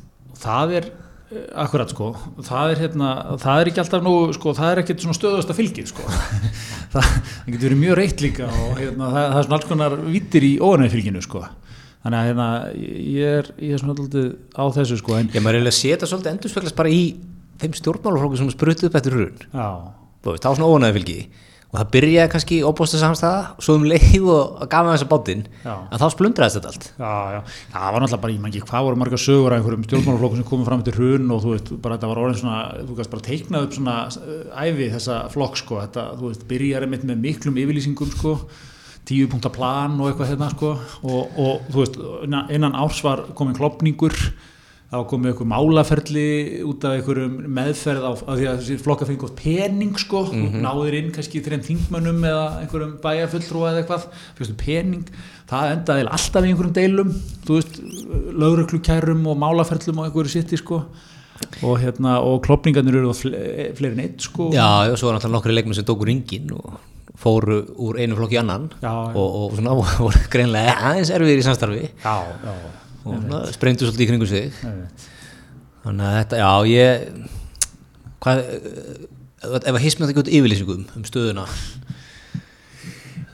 [0.41, 0.87] Það er,
[1.29, 2.07] eh, akkurat sko,
[2.47, 3.11] það er hérna,
[3.43, 6.07] það er ekki alltaf nú, sko, það er ekkert svona stöðast að fylgið, sko.
[6.95, 9.99] það, það getur verið mjög reitt líka og hérna, það, það er svona alls konar
[10.09, 11.45] vittir í óanæði fylginu, sko.
[12.05, 12.49] Þannig að hérna,
[12.81, 16.09] ég er, ég er svona alltaf á þessu, sko, en ég maður eiginlega sé þetta
[16.09, 17.05] svolítið endurspeglast bara í
[17.61, 19.67] þeim stjórnmálaflokku sem spruttu upp eftir hrun já,
[20.23, 21.17] þú veist, þá er svona óanæði fylgi
[21.75, 25.99] og það byrjaði kannski óbústa samstæða svo um leið og gaf með þessa bátinn en
[25.99, 26.85] þá splundraðist þetta allt.
[26.95, 27.39] Já, já,
[27.73, 30.47] það var náttúrulega bara, ég man ekki hvað voru margar sögur af einhverjum stjórnmálaflokkum sem
[30.51, 33.27] komið fram til hrun og þú veist, bara þetta var orðin svona, þú kannski bara
[33.27, 38.15] teiknað upp svona uh, æfi þessa flokk, sko, þetta, þú veist, einmitt með miklum yfirlýsingum,
[38.15, 38.35] sko,
[39.05, 43.27] tíu punkta plan og eitthvað hérna, sko, og, og þú veist, innan, innan árs var
[43.35, 44.15] komin klopningur,
[44.99, 46.27] var komið einhver málaferli
[46.67, 50.45] út af einhverjum meðferð á, af því að flokka fengi gott pening sko, mm.
[50.45, 50.61] -hmm.
[50.65, 55.09] náður inn kannski þreim þingmönnum eða einhverjum bæjarfulltrúa eða eitthvað, fyrstu pening
[55.49, 57.11] það endaði alltaf í einhverjum deilum
[57.45, 57.81] þú veist,
[58.43, 60.83] lögreglukærum og málaferlum og einhverju sitti sko
[61.65, 65.35] og hérna, og klopningarnir eru fle- fleiri en eitt sko Já, og svo var náttúrulega
[65.35, 66.79] nokkri leikmenn sem tóku ringin og
[67.19, 71.45] fóru úr einu flokki í annan Já, og, og svona voru greinlega aðeins erfiðir í
[71.47, 72.55] samstarfi já, já.
[73.05, 74.61] Og sprengdu svolítið í kringu sig.
[75.85, 77.09] Þannig að þetta, já ég
[78.25, 78.45] hvað
[79.45, 81.45] ef að hismið þetta ekki út yfirlýsingum um stöðuna?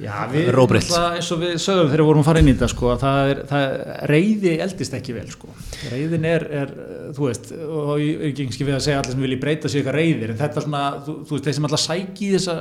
[0.01, 2.69] Já, við, náttúrulega, eins og við sögum þegar við vorum að fara inn í þetta
[2.71, 3.65] sko, að það er, það,
[4.10, 5.49] reyði eldist ekki vel sko.
[5.91, 6.71] reyðin er, er,
[7.13, 9.84] þú veist og ég er ekki ekki við að segja allir sem vilji breyta sig
[9.84, 12.55] eitthvað reyðir, en þetta er svona, þú, þú veist þeir sem alltaf sæki þessa,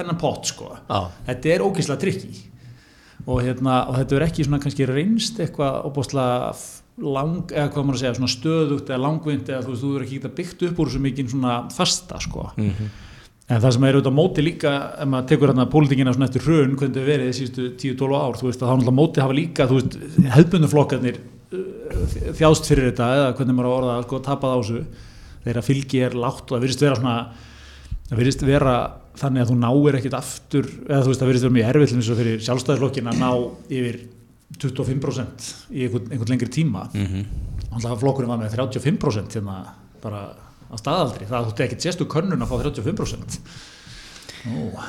[0.00, 0.72] þennan pott sko.
[1.28, 2.42] Þetta er ógeðslega trikki
[3.26, 6.54] og, hérna, og þetta er ekki svona kannski reynst eitthvað óbúslega
[7.00, 10.06] lang, eða hvað maður að segja, svona stöðugt eða langvind eða þú veist, þú verður
[10.06, 12.50] ekki geta byggt upp úr svo mikið svona fasta sko.
[12.56, 12.90] Mhm.
[13.50, 16.76] En það sem er auðvitað móti líka, ef maður tekur hérna pólitingina svona eftir hrun,
[16.78, 19.96] hvernig þau verið síðustu 10-12 ár, þú veist þá náttúrulega móti hafa líka, þú veist,
[20.36, 22.04] hefðbunduflokkarnir uh,
[22.38, 24.84] þjást fyrir þetta eða hvernig maður á orða sko tapað á þessu,
[25.42, 27.16] þeirra fylgi er lágt og það virðist vera svona,
[28.10, 28.74] það virðist vera
[29.20, 32.10] þannig að þú náir ekkit aftur, eða þú veist það virðist vera mjög erfitt eins
[32.10, 33.30] og fyrir sjálfstæðisflokkin að ná
[33.78, 34.00] yfir
[34.60, 36.88] 25% í einhvern, einhvern lengri tíma.
[36.94, 37.24] Mhm.
[37.70, 39.58] Þannig að flokkurinn var með 35% hérna
[40.02, 40.24] bara
[40.70, 41.28] að staðaldri.
[41.30, 43.38] Það þútti ekkert sérstu könnun að fá 35%.
[44.50, 44.82] Ó,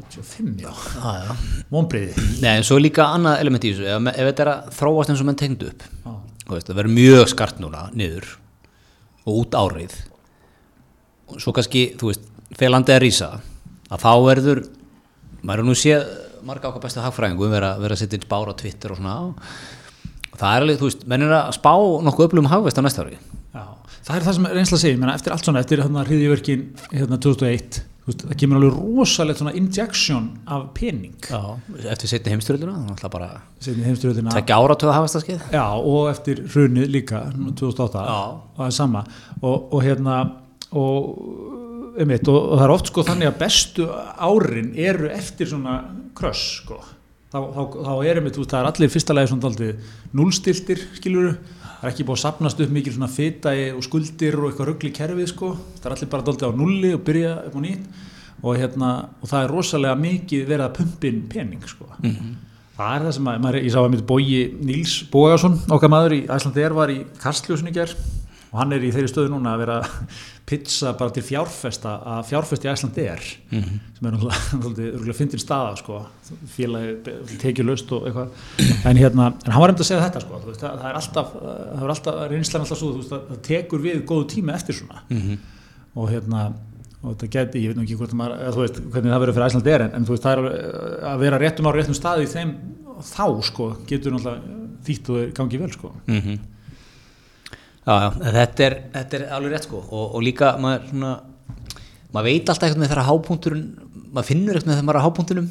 [0.00, 0.70] 35, já.
[0.70, 1.64] Já, já.
[1.72, 2.14] Mónbriði.
[2.40, 5.12] Nei, en svo er líka annað element í þessu ef, ef þetta er að þróast
[5.12, 5.82] eins og menn tengdu upp
[6.50, 8.26] þú veist, það verður mjög skart núna niður
[9.22, 9.96] og út árið
[11.30, 12.24] og svo kannski, þú veist
[12.60, 13.30] þegar landið er rísa
[13.90, 14.62] að þá verður
[15.40, 16.06] maður er nú séð
[16.46, 20.38] marga okkar bestu hagfræðingum vera, vera að setja inn spár á Twitter og svona og
[20.40, 21.72] það er alveg, þú veist, menn er að spá
[22.06, 23.18] nokkuð öflugum hagvest á næsta ári
[23.50, 23.64] Já.
[24.06, 26.62] Það er það sem reynsla að segja, eftir allt svona, eftir hérna hriðiverkin
[26.94, 31.16] hérna 2001, þú veist, það kemur alveg rosalegt svona injection af pening.
[31.28, 31.42] Já.
[31.92, 33.28] eftir setni heimstyrölduna þannig að bara
[33.60, 34.32] Setni heimstyrjöldina.
[34.38, 38.22] tekja áratöða hagvestaskeið Já, og eftir hrunið líka, nú 2008, Já.
[38.40, 39.04] og það er sama.
[39.42, 40.16] Og, og hérna,
[40.72, 41.12] og,
[41.98, 45.76] einmitt, og, og það er oft sko þannig að bestu árin eru eftir svona
[46.16, 46.80] kröss, sko.
[47.30, 51.32] Þá, þá, þá er þú veist, það er allir fyrsta lagi svona daldið núlstiltir, skiluru,
[51.62, 54.92] það er ekki búið að sapnast upp mikil svona fita og skuldir og eitthvað ruggli
[54.96, 55.52] kerfið, sko.
[55.78, 58.06] Það er allir bara daldið á nulli og byrja upp á nýtt
[58.40, 61.90] og hérna, og það er rosalega mikið verið að pumpin pening, sko.
[62.80, 66.16] Það er það sem að, maður, ég sá að mitt bói Níls Bógason, okkar maður
[66.16, 67.92] í Æslandi er var í Kastljósin í ger
[68.50, 69.76] og hann er í þeirri stöðu núna að vera
[70.50, 76.00] pizza bara til fjárfesta að fjárfesta í Æslandi er sem er náttúrulega fyndin staða sko,
[76.50, 78.32] félagi tekjulaust og eitthvað.
[78.90, 81.32] En hérna, en hann var reynd að segja þetta sko, veist, það, það er alltaf,
[81.36, 85.04] það alltaf reynslan alltaf svo, veist, það, tekur við góðu tíma eftir svona.
[85.94, 86.50] Og hérna
[87.00, 89.46] og þetta geti, ég veit nú ekki hvort maður, eða, veist, hvernig það verður fyrir
[89.50, 90.42] Æsland er en, en veist, er
[91.14, 92.56] að vera réttum á réttum staði þeim
[93.00, 95.94] þá sko, getur náttúrulega þýtt og gangi vel sko.
[96.10, 96.59] mm Já,
[97.86, 99.82] já, þetta er, þetta er alveg rétt sko.
[99.88, 101.12] Og, og líka maður svona
[102.10, 103.66] maður veit alltaf eitthvað með þeirra hápunkturinn
[104.10, 105.50] maður finnur eitthvað með á hápunktunum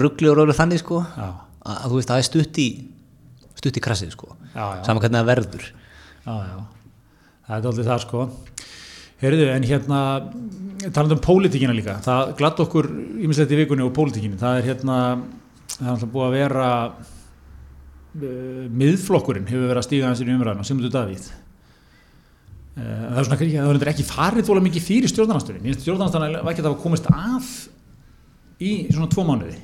[0.00, 1.26] ruggli og röglu þannig sko Já.
[1.28, 2.68] að, að þú veist, það er stutt í
[3.60, 4.36] stutt í krassið sko.
[4.54, 5.66] Saman hvernig það verður.
[6.24, 6.56] Já, já,
[7.46, 8.24] það er aldrei það sko.
[9.20, 10.00] Heyrðu, en hérna,
[10.86, 12.88] talandi um pólitíkina líka, það glatt okkur
[13.20, 14.96] ímislegt í vikunni og pólitíkinu, það er hérna,
[15.74, 16.70] það er alltaf búið að vera,
[18.16, 21.28] uh, miðflokkurinn hefur verið að stíga hans í umræðan og.
[21.28, 21.49] Uh,
[22.80, 26.52] það er svona það er ekki farið þóla mikið fyrir stjórnarnastöðin, ég finnst stjórnarnastöðin var
[26.52, 27.50] ekki að hafa komist að
[28.60, 29.58] í svona tvo mánuði.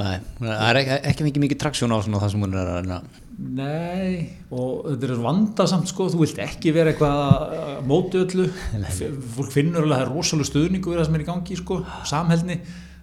[0.00, 2.78] Nei, það er ekki, ekki mikið mikið traksjón á svona það sem hún er að
[2.78, 3.00] reyna.
[3.40, 4.12] Nei,
[4.52, 8.46] og þetta er vandasamt sko, þú vilt ekki vera eitthvað að móti öllu,
[9.34, 11.78] fólk finnur alveg að það er rosalega stuðningu við það sem er í gangi sko,
[12.10, 12.58] samhælni,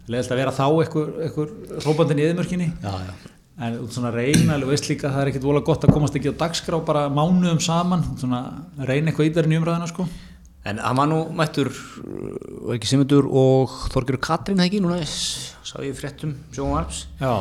[0.07, 4.53] leðilt að vera þá eitthvað, eitthvað hrópandinn í eðmörkinni, Já, já, en út svona reyna,
[4.53, 7.07] alveg veist líka að það er ekkit vola gott að komast ekki á dagskrá bara
[7.09, 8.41] mánuðum saman, svona
[8.85, 10.05] reyna eitthvað í umræðina sko.
[10.67, 15.77] En hann var nú mættur og ekki Simundur og Þorgjur Katrín það ekki núna sá
[15.85, 16.75] ég fréttum sjóum
[17.21, 17.33] Já,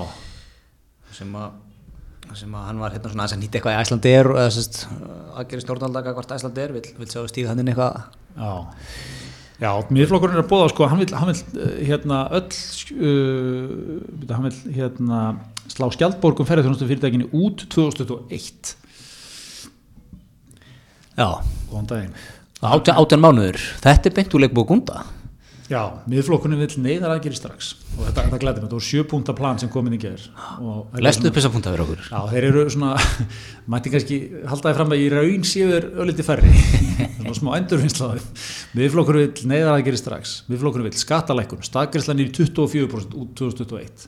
[1.13, 1.63] sem að
[2.37, 4.79] sem að hann var hérna svona að nýta eitthvað í Æslandir og eða sérst
[5.39, 8.01] aðgerið stjórnaldaka hvort Æslandir vil, vil sjá stíða hann inn eitthvað
[8.37, 8.51] já.
[9.57, 12.59] Já, miðflokkurinn er að bóða sko, hann vil, hann vil uh, hérna öll,
[13.01, 15.21] uh, hann vil hérna
[15.73, 18.77] slá skjaldborgum ferðarþjónustu fyrirtækinni út 2021.
[21.17, 21.29] Já,
[21.71, 22.17] Góðan daginn.
[22.61, 23.61] átján, átján mánuður.
[23.81, 25.05] Þetta er beint úr leikbúið gunda.
[25.67, 27.73] Já, miðflokkunum vill neyðar aðgeri strax.
[27.97, 30.29] Og þetta, þetta glæði mig, þetta voru sjöpunta plan sem komin í gerð
[31.03, 32.05] Lestu upp þessa punta fyrir okkur.
[32.07, 32.93] Já, þeir eru svona,
[33.73, 36.53] mætti kannski haldaði fram að í raun þeir ölliti færri.
[37.17, 38.23] Svona smá endurfinnslaði
[38.79, 40.37] miðflokkur vill neyðar aðgeri strax.
[40.53, 44.07] Miðflokkur vill skattalækun, stakgærslan í 24% út 2021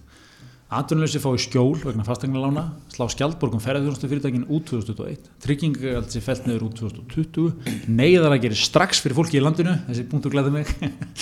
[0.69, 6.67] Atvinnuleysi fái skjól vegna fastegnalána, slá skjaldborgum ferðarþjónustu fyrirtækin út 2021, tryggingagald sem fælt neður
[6.67, 10.75] út 2020, neyðar að gera strax fyrir fólki í landinu, þessi punktu glæði mig,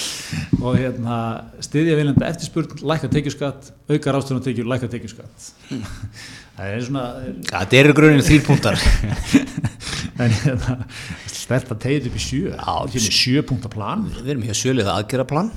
[0.65, 1.21] og hérna,
[1.63, 5.49] stiðja viljanda eftirspurn, lækka tekjuskatt, auka rástunum tekjur, lækka tekjuskatt.
[6.57, 7.07] Það er svona...
[7.47, 8.83] Það eru grunin þrýr punktar.
[10.25, 10.81] en hérna,
[11.31, 14.09] stert að tegja upp í sjö, Já, sjö punkta plan.
[14.17, 15.53] Við erum hér sjölið aðgera plan,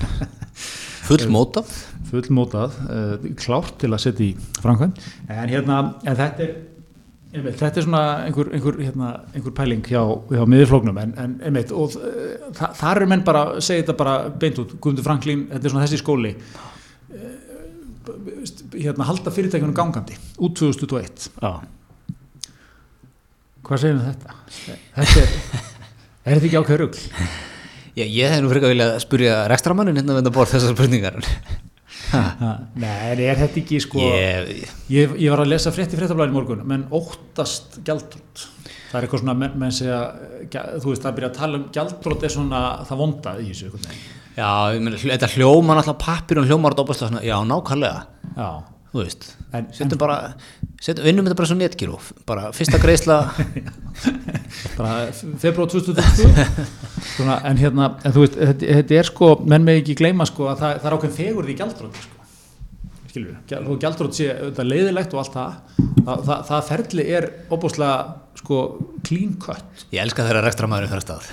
[1.08, 4.92] full mótaf fullmótað, uh, klárt til að setja í framkvæm,
[5.30, 6.52] en hérna en þetta er,
[7.32, 11.74] einmitt, þetta er svona einhver, einhver, hérna, einhver pæling hjá, hjá miðurflóknum, en, en einmitt
[11.74, 15.70] og uh, þa þar er menn bara, segja þetta bara beint út, Guðmundur Franklín, þetta
[15.70, 17.34] er svona þessi skóli uh,
[18.74, 21.52] hérna halda fyrirtækjunum gangandi út 2021 Já.
[23.66, 24.38] hvað segir við þetta?
[24.96, 25.68] Þetta er
[26.24, 26.98] er þetta ekki ákveður rugg?
[27.96, 31.18] Já, ég hef nú fyrir að vilja spurja rekstramannin hérna við þetta bort þessar spurningar
[32.82, 32.94] Nei,
[33.30, 37.80] er þetta ekki sko ég, ég, ég var að lesa frétti fréttablaðin morgun menn óttast
[37.86, 38.46] gjaldrótt
[38.90, 40.00] það er eitthvað svona, menn, menn segja
[40.50, 43.70] þú veist, það byrja að tala um gjaldrótt er svona það vonda í þessu
[44.40, 46.76] Já, meni, þetta hljóma náttúrulega pappir og hljómar
[47.26, 48.04] já, nákvæmlega.
[48.36, 48.50] Já
[48.90, 49.26] þú veist,
[49.76, 50.16] setjum bara
[50.82, 51.98] setjum, vinnum þetta bara svo netgíru
[52.28, 53.18] bara fyrsta greiðsla.
[54.74, 59.94] Bara februar 2020 en hérna, en þú veist þetta, þetta er sko, menn með ekki
[60.00, 62.24] gleyma sko að það, það er ákveðin fegur því gældrótt sko.
[63.10, 64.26] skilur við, þú gældrótt sé
[64.64, 67.98] leiðilegt og allt það það, það, það ferli er óbúslega
[68.40, 68.62] sko
[69.06, 69.84] clean cut.
[69.94, 71.30] Ég elska þeirra rekstra maður í fyrir stað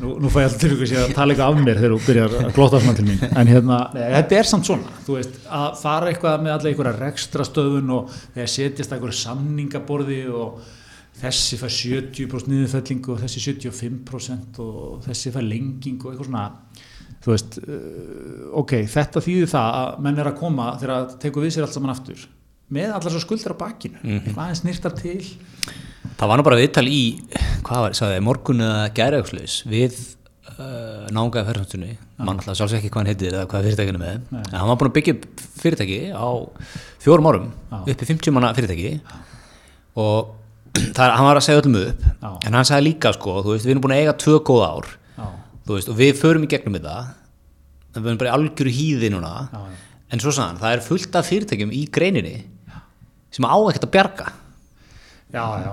[0.00, 2.34] nú, nú fæ ég alltaf til ykkur að tala eitthvað af mér þegar þú byrjar
[2.40, 3.22] að glóta svona til mín.
[3.30, 4.98] En hérna, nei, þetta er samt svona.
[5.06, 10.20] Þú veist, að fara eitthvað með allir einhverja rekstra stöðun og þegar setjast einhverju samningaborði
[10.42, 10.60] og
[11.20, 16.46] þessi fær 70% niðurfellingu og þessi 75% og þessi fær lengingu og eitthvað svona.
[17.20, 21.42] Þú veist, uh, ok, þetta þýðir það að menn er að koma þegar að teku
[21.44, 22.22] við sér allt saman aftur
[22.70, 23.98] með allar svo skuldar á bakinu.
[23.98, 24.24] Mm -hmm.
[24.24, 25.24] eitthvað aðeins nýrtar til
[26.20, 27.02] Það var nú bara viðtal í,
[27.64, 29.94] var það, morgun eða gæraugslaus við
[30.50, 34.42] uh, náungaði ferðarhundstunni, mann alltaf sjálfsveit ekki hvað hann heitir eða hvað fyrirtækinu með, Nei.
[34.42, 36.28] en hann var búin að byggja upp fyrirtæki á
[37.00, 37.78] fjórum árum, Já.
[37.94, 38.90] uppi 50 manna fyrirtæki.
[39.96, 40.34] Og
[40.98, 42.28] það, hann var að segja öllum upp, Já.
[42.50, 44.90] en hann sagði líka sko, þú veist, við erum búin að eiga tvö góð ár,
[45.16, 45.28] Já.
[45.72, 46.98] veist, og við förum í gegnum þetta,
[47.96, 49.32] við erum bara í algjöru hýði núna,
[50.12, 52.36] en svo sann, það er fullt af fyrirtækjum í greininni
[53.32, 54.28] sem á ekkert að bjarga.
[55.32, 55.72] Já, já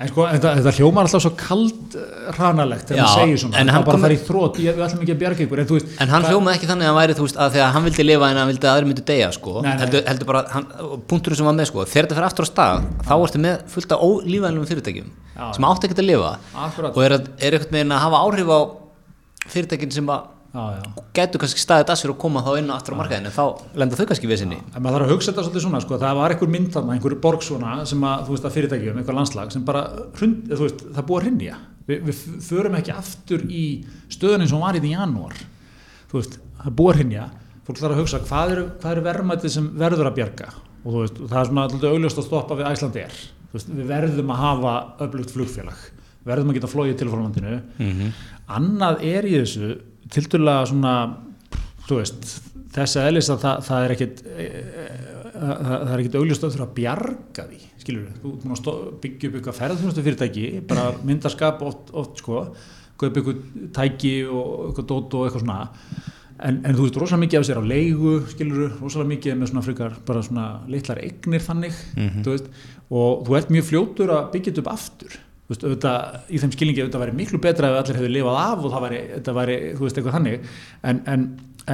[0.00, 1.94] En sko, þetta, þetta hljómar alltaf svo kald
[2.32, 5.44] hranalegt þegar maður segir svona, það bara þarf í þrótt, við ætlum ekki að bjarga
[5.44, 5.90] ykkur, en þú veist...
[6.00, 8.30] En hann hljómaði ekki þannig að hann væri, þú veist, að þegar hann vildi lifa
[8.30, 9.82] en hann vildi að aðri myndi deyja, sko, nei, nei.
[9.82, 10.66] Heldur, heldur bara, hann,
[11.10, 13.92] punkturinn sem var með, sko, þegar þetta fyrir aftur á stað, þá ertu með fullt
[13.92, 16.32] af ólífænlum fyrirtækjum já, sem átti ekki að lifa
[16.64, 16.96] akkurat.
[16.96, 18.60] og er, er eitthvað með að hafa áhrif á
[19.52, 20.28] fyrirtækin sem að
[21.14, 23.44] getur kannski staðið að sér og koma þá inn aftur á markaðin en þá
[23.78, 26.16] lenda þau kannski við sinni en maður þarf að hugsa þetta svolítið svona sko, það
[26.18, 29.52] var einhver mynd þarna, einhver borg svona sem að, þú veist að fyrirtækjum, einhver landslag
[29.54, 29.84] sem bara,
[30.18, 31.60] hrund, þú veist, það búið að hrinja
[31.90, 33.64] Vi, við förum ekki aftur í
[34.12, 35.36] stöðunin sem var í því janúar.
[36.10, 37.28] Þú veist, það búið að hrinja
[37.66, 40.50] fólk þarf að hugsa hvað eru, er verðmætið sem verður að bjarga?
[40.84, 44.42] Og veist, það er svona alltaf augljóst að stoppa við Æslandi er við verðum að
[44.44, 44.74] hafa
[45.06, 45.80] öflugt flugfélag.
[46.28, 47.56] Verðum að geta flóið til frá landinu.
[47.80, 48.10] Mm -hmm.
[48.46, 49.70] annað er í þessu
[50.14, 50.94] tildulega svona
[51.90, 52.28] veist,
[52.74, 54.84] þess að eðlis að það, það er ekkit e, e,
[55.40, 60.04] það er ekkit augljustöð fyrir að bjarga því skilur þú, þú byggja upp eitthvað ferðarþjónustu
[60.06, 62.44] fyrirtæki bara myndarskap oft, oft sko
[63.00, 65.60] kaupa eitthvað tæki og eitthvað dót og eitthvað svona.
[66.40, 68.68] En, en þú veist rosalega mikið af þess að það er á leigu skilur þú,
[68.80, 72.22] rosalega mikið með svona frikar bara svona litlar eignir þannig mm -hmm.
[72.24, 72.46] þú veist,
[72.88, 75.18] og þú ert mjög fljótur að byggja þetta upp aftur
[75.50, 78.74] veist, auðvitað, í þeim skilningi þetta væri miklu betra ef allir hefur lifað af og
[78.74, 80.52] það væri, þetta væri, þú veist, eitthvað þannig.
[80.90, 81.24] En, en,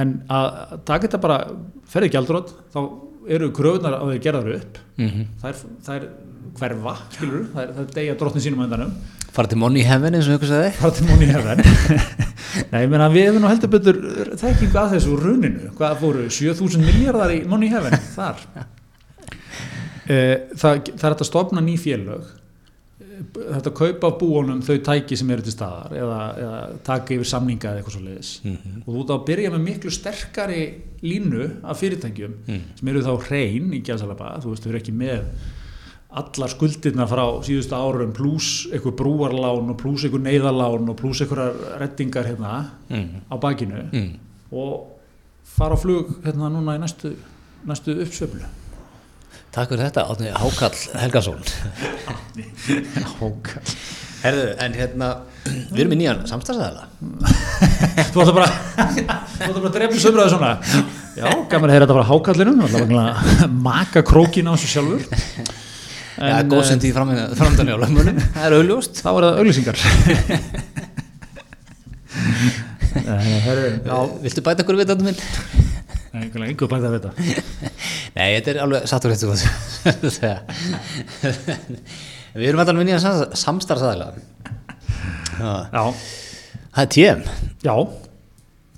[0.03, 0.47] en að
[0.87, 1.41] taka þetta bara
[1.93, 2.79] ferðið gjaldrótt þá
[3.37, 4.81] eru kröfunar á því að gera það upp.
[4.97, 5.29] Mm -hmm.
[5.43, 6.09] það, er, það er
[6.57, 8.97] hverfa skilur, það er, það er degja drottin sínum öndanum
[9.37, 11.59] fara til money heaven eins og að þið fara til money heaven.
[12.71, 13.99] Nei, ég menna við hefum nú heldur betur
[14.39, 18.41] þekkingu að þessu runinu, hvað fóru 7000 miljardar í money heaven þar?
[20.07, 22.29] Eh, það, það er að stopna ný félög
[22.97, 27.69] þetta kaupa af búunum þau tæki sem eru til staðar eða, eða taka yfir samninga
[27.69, 28.79] eða eitthvað svo leiðis mm -hmm.
[28.81, 30.63] og þú ert að byrja með miklu sterkari
[31.03, 32.63] línu af fyrirtækjum mm.
[32.79, 35.23] sem eru þá hrein í gæðsalaba, þú veist, þau eru ekki með
[36.09, 41.53] allar skuldirna frá síðustu árum pluss eitthvað brúarlán og pluss eitthvað neyðalán og pluss eitthvað
[41.77, 43.29] reddingar hérna mm.
[43.29, 44.13] á bakinu Mm.
[44.51, 44.97] og
[45.43, 47.13] fara á flug hérna núna í næstu,
[47.65, 48.45] næstu uppsveiflu
[49.57, 51.39] Takk fyrir þetta, Átni Hákall Helgason.
[53.17, 53.71] Hákall.
[54.21, 55.07] Herðu, en hérna
[55.47, 56.87] við erum í nýjan samstagsæðala
[58.11, 60.49] Þú ætla bara Þú ætla bara að drepa sömraði svona.
[61.17, 63.03] Já, gaman að heyra þetta bara hákallinum Þú ætla bara
[63.45, 65.05] að maka krókin á þessu sjálfur.
[66.17, 69.41] Já, En, góð eh, sem því framdanni á lögmunum Það er auðljóst Þá er það
[69.41, 69.77] auglýsingar.
[73.07, 75.25] Nei, herru, Já, Viltu bæta ykkur við þetta minn?
[76.21, 77.09] Einhver bæði að vita.
[78.17, 79.27] Nei, þetta er alveg sattur réttu
[82.37, 83.03] Við erum alltaf með nýjan
[83.37, 84.07] samstarfsæðala
[85.37, 85.83] Já,
[86.73, 87.19] Það er TM
[87.65, 87.75] já.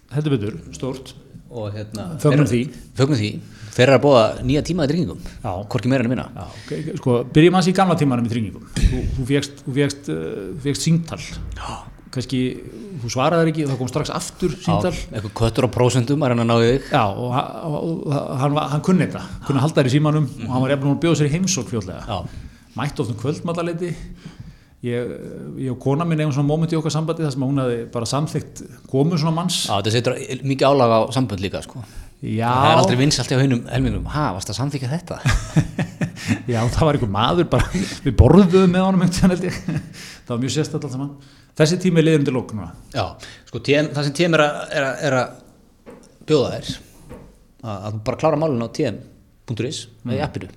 [0.10, 1.08] Þetta betur, stórt.
[1.50, 2.62] Og hérna Fögnum því.
[2.98, 3.32] Fögnum því.
[3.76, 5.52] Þeir eru að búa nýja tíma í dringingum Já.
[5.72, 6.28] Hvorki meira en minna.
[6.36, 6.72] Já, ok,
[7.02, 8.64] sko, byrjum hans í gamla tímanum í tryggingum.
[8.80, 9.72] Þú, þú fegst, þú
[10.66, 10.84] fegst,
[12.14, 12.40] kannski,
[13.04, 16.46] þú svaraðir ekki það kom strax aftur símtal Já, Eitthvað köttur á prósentum að reyna
[16.46, 17.38] að ná þig Já, og,
[17.70, 17.78] og,
[18.10, 20.90] og hann, var- hann kunni þetta, kunni halda þér í símanum og hann var eftir
[20.94, 22.02] að bjóða sér í heimsók fljótlega.
[22.10, 22.46] Já,
[22.80, 23.90] Mætti oft um kvöldmallaleiti,
[24.88, 25.14] ég,
[25.60, 27.80] ég og kona minn eigum svona moment í okkar sambandi þar sem að hún hefði
[27.94, 29.64] bara samþykkt komu svona manns.
[29.68, 31.82] Já þetta setur mikið álag á sambönd líka sko.
[32.20, 35.20] Já, Það er aldrei vinsalt hjá haunum helmingum Ha, varst að samþykja þetta?
[36.52, 37.70] já, það var einhver maður bara,
[38.04, 39.06] við borðuðum með honum.
[39.16, 41.14] Það var mjög sérstætt allt saman.
[41.60, 42.70] Þessi tími er liður undir lóknuna.
[42.94, 43.04] Já,
[43.50, 45.96] sko TM, það sem TM er að, er að, er að
[46.30, 46.70] bjóða þér
[47.64, 50.52] að, þú bara klára málun á tm.is með í appinu.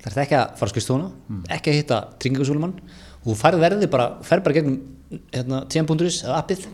[0.00, 3.90] Það er ekki að fara að skrifstofuna ekki að hitta tringingasúlumann og þú færð verði
[3.92, 4.78] bara, færð bara gegnum
[5.34, 6.66] hérna, tm.is eða appið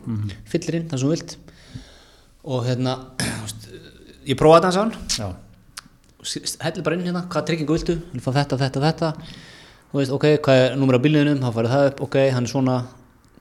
[0.52, 1.36] fyllir inn það sem þú vilt.
[2.44, 2.98] Og hérna
[4.30, 5.26] ég prófaði þetta hans á hann Já,
[6.68, 7.98] hellir bara inn hérna, hvaða tryggingu viltu?
[8.20, 9.14] Þetta, þetta, þetta.
[9.94, 12.76] Veist, ok, hvað er númer á bílniðinum þá farið það upp, ok, hann er svona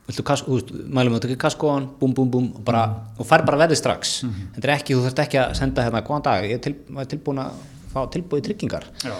[0.07, 2.83] viltu kask, þú veist, mælum að tekja kaskóan búm, búm, búm, og bara,
[3.15, 4.17] og fær bara verðið strax.
[4.55, 6.75] Þetta er ekki, þú þarft ekki að senda hérna, góðan dag, ég er til,
[7.13, 7.61] tilbúin að
[7.93, 8.87] fá tilbúið tryggingar.
[9.03, 9.15] Já,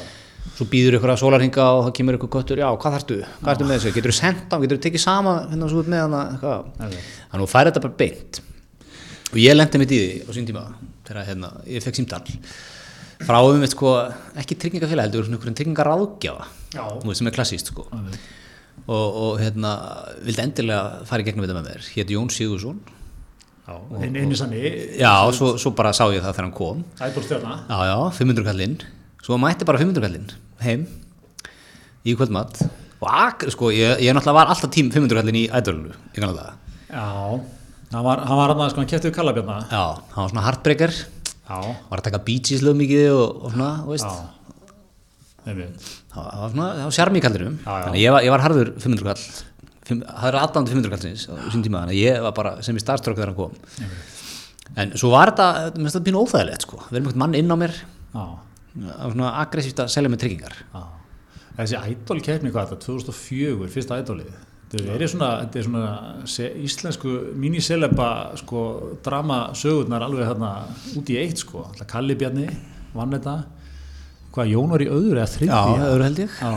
[0.58, 3.70] svo býður ykkur að sólarhinga og það kemur ykkur köttur, já, hvað þarftu, hvað ertu
[3.70, 3.96] með þessu?
[3.96, 7.50] Getur þú sendt á, getur þú tekið sama hérna svo með hana, þannig að þú
[7.54, 8.44] fær þetta bara beint.
[9.32, 10.68] Og ég lendi mitt í því á sín tíma
[11.08, 12.22] þegar hérna, ég fekk símtal.
[13.24, 13.96] Frá um sko,
[14.42, 16.48] ekki tryggingafélag heldur, svona einhverjum tryggingaráðgjafa.
[16.76, 17.88] Þú sem er klassíst sko
[18.88, 19.72] og, og hérna,
[20.26, 22.82] vildi endilega fara í gegnum þetta með mér, hétt Jón Sigursson
[23.64, 24.66] já, einu, einu sannig,
[25.00, 26.84] já, svo, svo bara sá ég það þegar hann kom.
[27.00, 27.60] Ædolstjörna.
[27.70, 28.76] Já, já, 500 kallinn
[29.24, 30.34] Svo mætti bara 500 kallinn
[30.66, 30.84] heim
[32.04, 32.60] í kvöldmatt
[33.04, 36.36] og ak, sko, ég, ég náttúrulega var alltaf tím 500 kallinn í ædolunu í kannan
[36.40, 36.60] það
[36.94, 37.40] Já,
[37.94, 39.56] hann var, hann að sko, hann kæfti við kallabjörna.
[39.72, 40.94] Já, hann var svona heartbreaker.
[41.48, 41.58] Já,
[41.90, 44.06] var að taka Bee Gees lög mikið og, og svona, veist.
[44.06, 44.43] Já.
[46.14, 46.70] Það var svona,
[47.64, 47.78] já.
[47.88, 49.26] þannig ég var, ég var harður 500 kall
[49.84, 52.84] það er aðdandi 500 kallins á sín tíma þannig að ég var bara sem í
[52.84, 53.54] starfströkk þegar hann kom
[54.80, 57.58] en svo var þetta, mér finnst þetta pínu óþægilegt sko, erum eitthvað mann inn á
[57.60, 57.78] mér
[58.16, 60.84] á svona aggressíft að selja með tryggingar já.
[61.54, 64.30] Þessi ædolkeppni, hvað er þetta, 2004, fyrsta ædolið.
[64.74, 68.08] Þetta er svona, þetta er svona íslensku míniseleba
[68.40, 68.62] sko,
[69.06, 70.54] drama sögurnar alveg þarna
[70.98, 71.68] út í eitt sko.
[71.68, 72.48] Alltaf Kalli Bjarni
[72.96, 73.36] vann þetta.
[74.34, 75.52] Hvað, Jón var í öðru eða þriði?
[75.52, 76.54] Já, öðru held ég Já,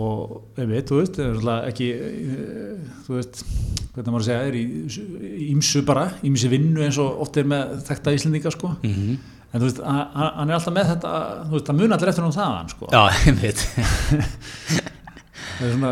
[0.00, 3.42] og veit, þú veist, það ekki, eh, þú veist,
[3.90, 7.74] hvernig maður að segja, er í ímsu bara, ímsu vinnu eins og oft er með
[7.88, 8.74] þekta Íslendinga, sko.
[8.86, 11.12] mm En þú veist, hann er alltaf með þetta,
[11.48, 12.90] þú veist, það mun allir eftir um það, sko.
[12.94, 13.00] Já,
[13.40, 13.64] veit
[15.58, 15.90] Það er svona,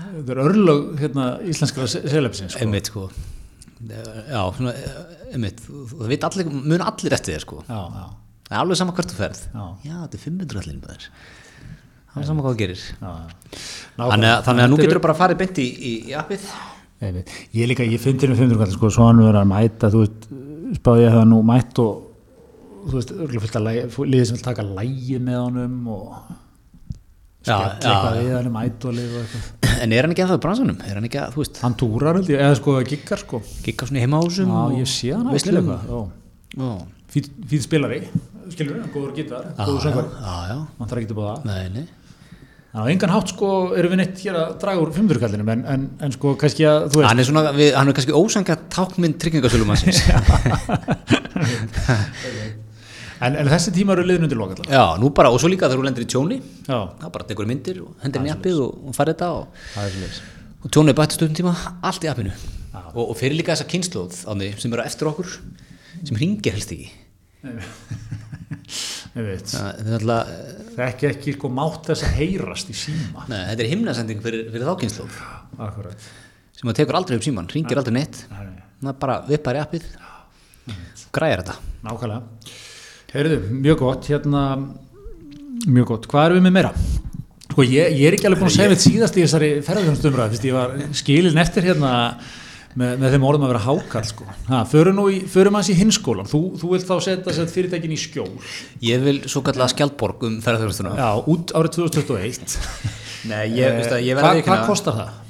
[0.00, 2.64] þetta er örlög, hérna, íslenskara selefsins, sko.
[2.66, 3.06] einmitt sko
[3.86, 4.72] já, svona,
[5.30, 8.06] einmitt það veit allir, mun allir eftir þér sko Já, já,
[8.46, 9.66] það er alveg sama hvert þú ferð Já.
[10.06, 13.10] þetta er 500 allir það er sama hvað þú gerir já.
[13.10, 14.00] já.
[14.00, 16.48] þannig að, þannig að nú getur þú bara farið beint í, í, í appið
[16.96, 19.98] Ég, líka, ég finn til með 500 kall sko, svo hann verður að mæta, þú
[20.00, 20.22] veist
[20.78, 21.90] spáði ég að það nú mætt og
[22.86, 23.66] þú veist, örgulega fullt að
[24.14, 26.06] liðið sem vil taka lægi með honum og
[27.46, 28.22] Já, skella já, eitthvað já.
[28.22, 30.98] við hann um ædolið og eitthvað en er hann ekki að það í bransanum er
[30.98, 34.00] hann ekki að, þú veist, hann túrar held ég, eða sko giggar sko gikka svona
[34.00, 35.60] í heimahúsum já, ég sé hann að veislum.
[35.60, 36.00] spila eitthvað já.
[36.56, 36.72] já,
[37.52, 38.00] fýt spilari,
[38.54, 41.46] skilur góður gítar góður já, mann þarf ekki að búða það.
[41.50, 41.86] Nei, nei.
[42.76, 45.60] Þannig að engan hátt sko erum við neitt hér að draga úr 500 kallinum en,
[45.72, 48.56] en, en sko kannski að, þú veist hann er svona, við, hann er kannski ósangja
[48.74, 50.02] tákmynd tryggingasölum hansins
[53.24, 55.80] en, en þessi tíma eru liðin undir lokallar já, nú bara, og svo líka þegar
[55.80, 59.32] þú lendir í tjóni já, þá bara tekur myndir og hendir appið og, farið þetta
[59.38, 60.20] og, það
[60.60, 62.32] og tjónu er bætt stundum tíma allt í appinu.
[62.92, 65.28] Og, og fyrir líka þessa kynnslóð á því sem eru eftir okkur
[66.02, 66.92] sem ringir helst ekki
[69.16, 70.04] Það er
[70.76, 74.72] þekki ekki sko mátt þess að heyrast í síma neð, þetta er himnasending fyrir, fyrir
[74.72, 76.10] akkurat
[76.56, 78.92] sem að tekur aldrei upp síman, ringir aldrei neitt Nei, nei.
[79.00, 79.88] bara vippar í appið
[81.16, 82.22] græjar þetta Nákvæmlega.
[83.12, 84.40] Heyrðu, mjög gott, hérna,
[85.66, 86.08] mjög gott.
[86.10, 86.72] Hvað erum við með meira?
[87.46, 90.48] Sko, ég, ég er ekki alveg búin að segja við síðast í þessari ferðarþjónustumræð, fyrst
[90.48, 91.92] ég var skilin eftir hérna
[92.76, 94.28] með, með þeim orðum að vera hákall, sko.
[94.50, 96.28] Ha, förum nú í, hinskólan.
[96.30, 98.30] Þú, þú vilt þá setja sett fyrirtækin í skjól.
[98.84, 102.58] ég vil svo kallega skjaldborg um ferðarþjónustuna Já, út árið 2021.
[103.32, 105.22] Nei, ég, að, ég verði ekki hvað kostar það?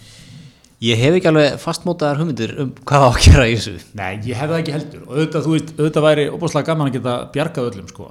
[0.84, 4.36] ég hef ekki alveg fastmótaðar hugmyndir um hvað á að gera í þessu Nei, ég
[4.36, 5.04] hef það ekki heldur.
[5.06, 8.10] Og auðvitað, þú veist, auðvitað væri óbúslega gaman að geta bjargað öllum, sko.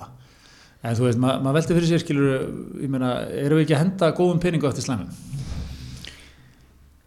[0.85, 2.33] En þú veist, ma maður velti fyrir sér, skilur,
[2.81, 3.11] ég meina,
[3.43, 5.34] erum við ekki að henda góðum peningu eftir slæmum?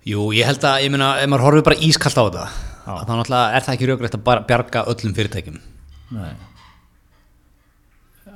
[0.09, 2.49] Jú, ég held að, ég meina, ef maður horfið bara ískallt á þetta
[2.89, 5.59] þá náttúrulega er það ekki raugrætt að bjarga öllum fyrirtækjum.
[6.17, 6.31] Nei.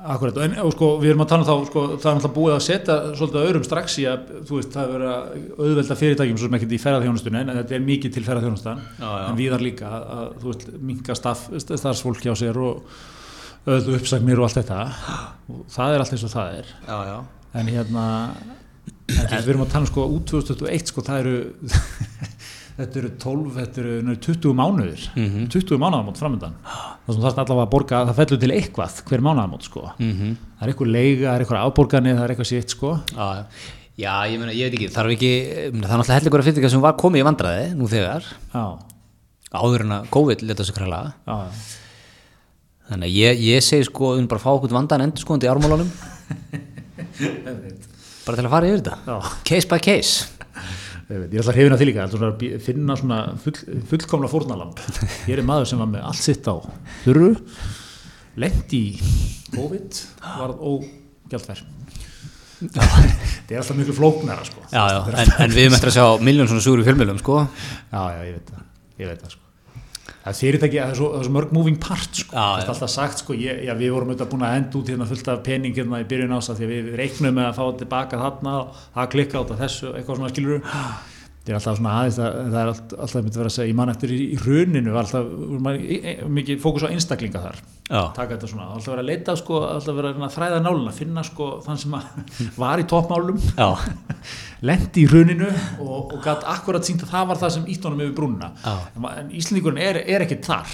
[0.02, 2.54] Akkurat, en og sko, við erum að tala um þá, sko, það er náttúrulega búið
[2.56, 5.28] að setja svolítið öðrum strax í að, þú veist, það er að
[5.60, 9.62] auðvelda fyrirtækjum svo sem ekkert í ferðarþjónustunni en þetta er mikið til ferðarþjónustan en víðar
[9.62, 12.96] líka að, að þú veist, staff, starfsfólk hjá sér og
[13.62, 14.80] auðveldu uppsagnir og allt þetta.
[15.54, 16.74] Og það er allt eins og það er.
[16.88, 17.16] Já, já.
[17.62, 18.06] En hérna
[19.10, 21.36] en, við erum að tala um sko út 2021 sko það eru
[22.78, 25.02] þetta eru 12, þetta eru nú 20 mánuðir.
[25.18, 25.44] Mhm.
[25.52, 29.68] 20 mánuðamót framöndan það sem þarf allavega að borga, það fellur til eitthvað hver mánuðamót
[29.68, 29.82] sko.
[29.98, 30.16] Mm
[30.62, 32.90] það er eitthvað leiga, það er eitthvað afborgani það er eitthvað sitt sko.
[33.12, 33.26] Já,
[33.98, 34.14] já.
[34.30, 36.72] ég meina, ég veit ekki, þarf ekki ég meina, það er náttúrulega heldur ykkur fyrirtækja
[36.72, 38.22] sem var komið í vandræði nú þegar,
[38.54, 38.64] já,
[39.52, 41.36] áður en að COVID leta sig kræla já.
[42.92, 45.52] þannig að ég, ég segi sko, erum bara að fá okkur vandan endur skoðandi í
[45.52, 45.90] ármálunum
[48.26, 49.18] bara til að fara yfir þetta.
[49.48, 50.28] Case by case.
[51.12, 52.06] Ég, ætla að hrifina því líka,
[52.40, 53.56] bí- finna svona full,
[53.90, 54.78] fullkomla fórnalamb
[55.28, 56.54] ég er maður sem var með allt sitt á
[57.02, 57.32] þurru
[58.40, 59.12] lendi í
[59.52, 59.98] COVID
[60.38, 61.60] varð ógjaldfær.
[62.62, 63.06] Það
[63.50, 64.62] er alltaf miklu flóknara sko.
[64.70, 67.42] já, já, en, en við eftir að sjá miljón svona sugur í fjölmjölum sko.
[67.90, 69.41] Já, já, ég veit það ég veit
[70.22, 72.32] það sko það er fyrirtæki, það er svo, það er svo mörg moving part sko.
[72.36, 74.92] Já, það er alltaf sagt sko, ég, já, við vorum auðvitað búin að henda út
[74.92, 77.64] hérna fullt af pening hérna í byrjun ása því að við reiknum með að fá
[77.82, 80.62] tilbaka þarna og það klikka át af þessu, eitthvað svona skilur
[81.42, 83.78] það er alltaf svona aðeins það, það er allt, alltaf myndi vera að segja, ég
[83.82, 87.58] man eftir í, í hruninu var alltaf í- í- mikið fókus á einstaklinga þar
[87.88, 91.24] taka þetta svona, alltaf vera að leita sko, alltaf vera að að þræða náluna, finna
[91.26, 93.42] sko þann sem að var í toppmálum.
[94.68, 95.50] Lendi í hruninu
[95.82, 99.10] og, og gætt akkurat sínt að það var það sem ítt honum yfir brúnna en,
[99.10, 100.70] en Íslendingurinn er, er ekki þar.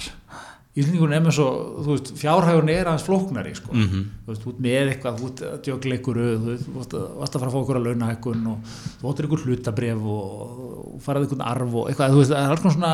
[0.77, 1.47] Íslendingurinn er með svo
[1.81, 3.73] þú veist, fjárhægurinn er aðeins flóknari sko.
[3.73, 4.05] Mhm.
[4.27, 7.43] þú veist, ert með eitthvað þú ert djögleikur, þú veist, þú veist, þú varst að
[7.43, 11.45] fara að fá okkur að launahækkun og þú áttir ykkur hlutabref og, og farað ykkur
[11.49, 12.93] arf og eitthvað, þú veist, það er konar svona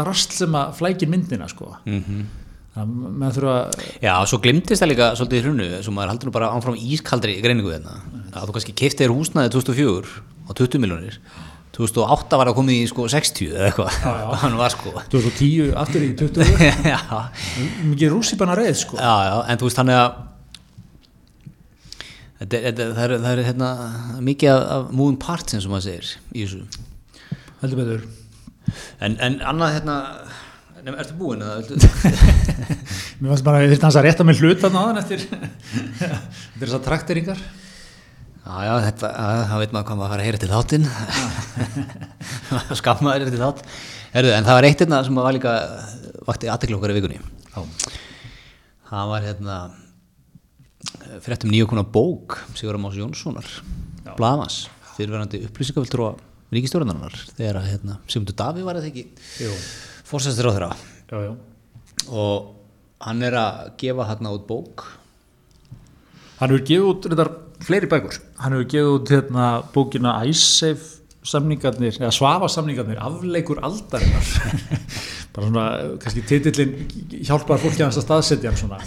[0.00, 1.74] drast sem að flækir myndina sko.
[1.84, 2.00] mhm.
[2.00, 2.39] þannig
[2.78, 6.78] að Já, svo glimtist það líka svolítið í hrunu svo maður haldur nú bara ánfram
[6.78, 7.96] ískaldri greiningu þarna
[8.30, 10.12] að þú kannski keifti þér húsnaði 2004
[10.46, 11.18] á 20 miljónir
[11.74, 14.70] 2008 var það komið í sko 60 eða eitthvað.
[14.74, 14.92] Sko.
[15.12, 16.50] 2010 aftur í 20
[16.92, 16.98] já,
[17.90, 18.98] mikið rússipanna reið sko.
[18.98, 20.10] já, já, en þú veist þannig að
[22.40, 23.70] þetta, þetta, það er, það er hérna,
[24.28, 26.84] mikið af, parts eins og maður segir í þessu.
[27.62, 28.06] Heldur betur.
[29.02, 29.96] En, en annað hérna
[30.80, 31.60] Nefn, ertu búinn eða?
[31.60, 31.76] Ertu...
[33.20, 35.24] Mér fannst bara að ég þurfti hans að rétta með hlutan á þann eftir,
[36.10, 37.42] eftir þessar trakteringar.
[38.40, 40.86] Já, já, þetta, að, það veit maður hvað maður að fara að heyra til þáttinn
[42.80, 43.60] skammaður til þátt
[44.14, 45.52] Herðu, en það var eitt hérna sem var líka
[46.26, 47.60] vakti aðtekla okkar í vikunni Já.
[48.88, 49.58] það var hérna
[51.26, 54.16] fréttum nýja konar bók Sigur Más Jónssonar Já.
[54.16, 54.62] Blamas,
[54.96, 56.24] fyrirverandi upplýsingafiltur og
[56.56, 59.52] ríkistjórnarinnar þegar að hérna, Sigmundur Daví var þetta ekki Jú.
[60.10, 60.70] Fórsæstur á þeirra
[61.10, 61.32] Já, já.
[62.10, 62.36] og
[63.06, 64.76] hann er að gefa hérna út bók
[66.40, 67.28] Hann hefur gefið út reyndar,
[67.60, 68.14] fleiri bækur.
[68.40, 70.80] Hann hefur gefið út hérna, bókina Æsseif
[71.28, 74.24] samningarnir, eða Svafa samningarnir, afleikur aldarinnar.
[75.34, 75.64] bara svona,
[76.00, 76.72] kannski titillin
[77.28, 78.80] hjálpar fólki að staðsetja hann svona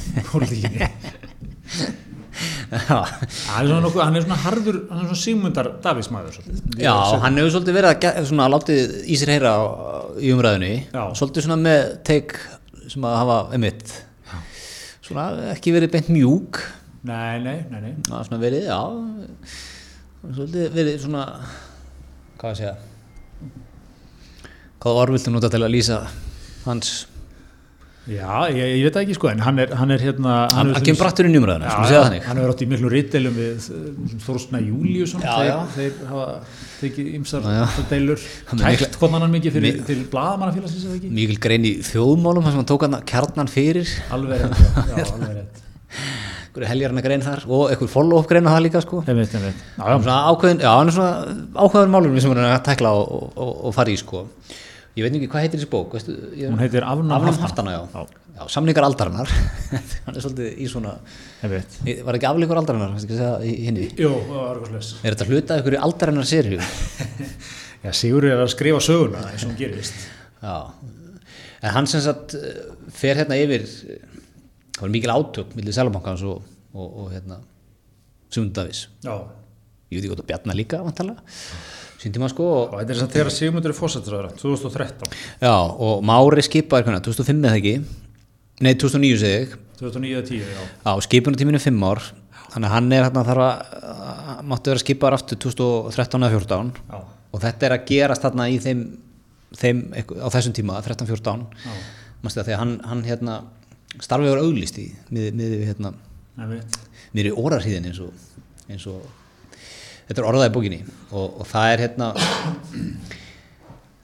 [2.74, 6.38] Hann er svona, nokkuð, hann er svona harður, hann er svona Sigmundar Davísmaður.
[6.38, 6.80] svolítið.
[6.84, 6.93] Já,
[7.24, 9.53] hann hefur svolítið verið að svona, látið í sér heyra
[10.19, 11.03] í umræðinu Já.
[11.19, 12.36] svolítið svona með teik
[12.91, 13.93] sem að hafa emitt
[15.03, 16.61] svona ekki verið beint mjúk
[17.03, 17.93] Nei, nei, nei, nei.
[17.99, 18.82] er svona verið, já
[20.24, 21.24] svolítið verið svona
[22.39, 22.76] hvað að segja
[24.84, 25.97] hvað orð viltu nota til að lýsa
[26.65, 26.93] hans
[28.04, 30.32] Já, ég, ég veit ekki sko, en hann er, hann er hérna...
[30.51, 32.64] hann, er hann kemur brattur í umræðinu, Já, skulum segja já, þannig hann hefur átt
[32.66, 33.68] í miklu ritdeilum við
[34.26, 35.56] Þórsna Júliusson Já, þeir, já.
[35.78, 36.26] þeir hafa
[36.82, 37.86] tekið ymsar Já, já.
[37.93, 41.74] deilur Hann kært hvort annan mikið fyrir, Mi- til blaðamannafélagsins eða ekki mikil grein í
[41.93, 45.64] þjóðmálum þar sem hann tók hann kjarnan fyrir alveg rétt, já, já, alveg rétt
[46.74, 49.64] heljarna grein þar og einhver follow-up grein á það líka sko einmitt, einmitt.
[49.74, 50.04] Já, Hann er já.
[50.04, 53.32] svona ákveðin, já, hann er svona ákveðin málum sem hann er að tekla og, og,
[53.47, 54.26] og, og fara í sko
[54.98, 57.74] ég veit ekki hvað heitir þessi bók veistu, ég, Hún heitir Afnám haftana.
[58.50, 59.30] samningar aldarinnar.
[60.06, 60.96] Hann er svolítið í svona
[62.06, 62.94] var ekki afleikur aldarinnar,
[63.46, 63.70] í
[64.72, 64.89] slags.
[65.04, 66.30] er þetta hluta af einhverju aldarinnar
[67.84, 69.98] Já, Sigur er að skrifa söguna eins og hún gerist.
[70.44, 70.54] já,
[71.64, 72.62] en hann sem sagt eh,
[72.96, 74.06] fer hérna yfir eh,
[74.78, 77.41] það var mikil átök millir Sælabankans og, og, og hérna
[78.34, 79.14] Sundavís, Já.
[79.91, 81.22] ég veit ekki hvort að Bjarnar líka vantarlega,
[82.04, 86.04] síndum að sko og þetta er þess að þegar Sigmundur er fósættisraður 2013, Já, og
[86.08, 87.76] Mári skipaði hvernig, 2005 eða ekki?
[88.64, 89.56] Nei, 2009 segi ég.
[89.80, 90.68] 2009 eða 10, já.
[90.86, 92.04] Já, skipunatíminu er 5 ár
[92.54, 96.99] Þannig að hann er hérna þarf að máttu vera skipaður aftur 2013 eða 14 Já.
[97.34, 98.84] og þetta er að gerast þarna í þeim,
[99.58, 101.47] þeim á þessum tíma, 13-14
[102.24, 103.39] Mástu það að hann, hann hérna
[104.04, 105.95] starfið var auglýst í miði, hérna,
[107.14, 108.14] miði orðarhíðin eins og,
[108.70, 109.01] eins og
[110.08, 110.82] þetta er orðað í bókinni
[111.12, 112.10] og, og það er hérna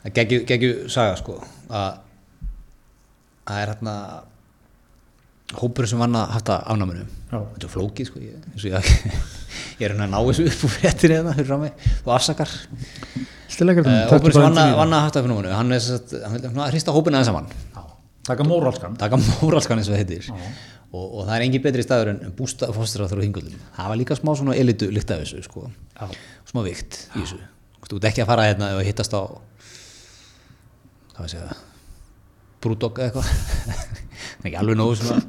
[0.04, 1.40] það geggju, geggju saga sko
[1.70, 2.02] að
[3.50, 3.96] það er hérna
[5.58, 7.06] hópur sem vann að hafta afnáminu.
[7.32, 8.90] Þetta er flókið sko ég, ég,
[9.80, 11.88] ég er hérna að ná þessu upp úr fréttinni hérna fyrir frá mig.
[12.06, 12.54] Þú afsakar.
[13.50, 16.38] Stilegar uh, hópur sem vann að, vann að hafta afnáminu hann er þess að hann
[16.38, 17.50] vil að hrista hópina aðeins saman.
[18.30, 18.98] Taka móralskan.
[19.00, 20.28] taka móralskan eins og það heitir
[20.90, 24.18] og, og það er engin betri staður en bústa fóstræður og hingullin það var líka
[24.18, 25.70] smá svona elitu lykt af þessu sko.
[26.50, 27.40] Smá vikt í þessu.
[27.90, 29.22] Þú ert ekki að fara hérna og hittast á
[31.14, 31.58] hvað var að segja
[32.64, 34.00] brúdokk eða eitthvað.
[34.44, 35.20] Ekki alveg nógu svona.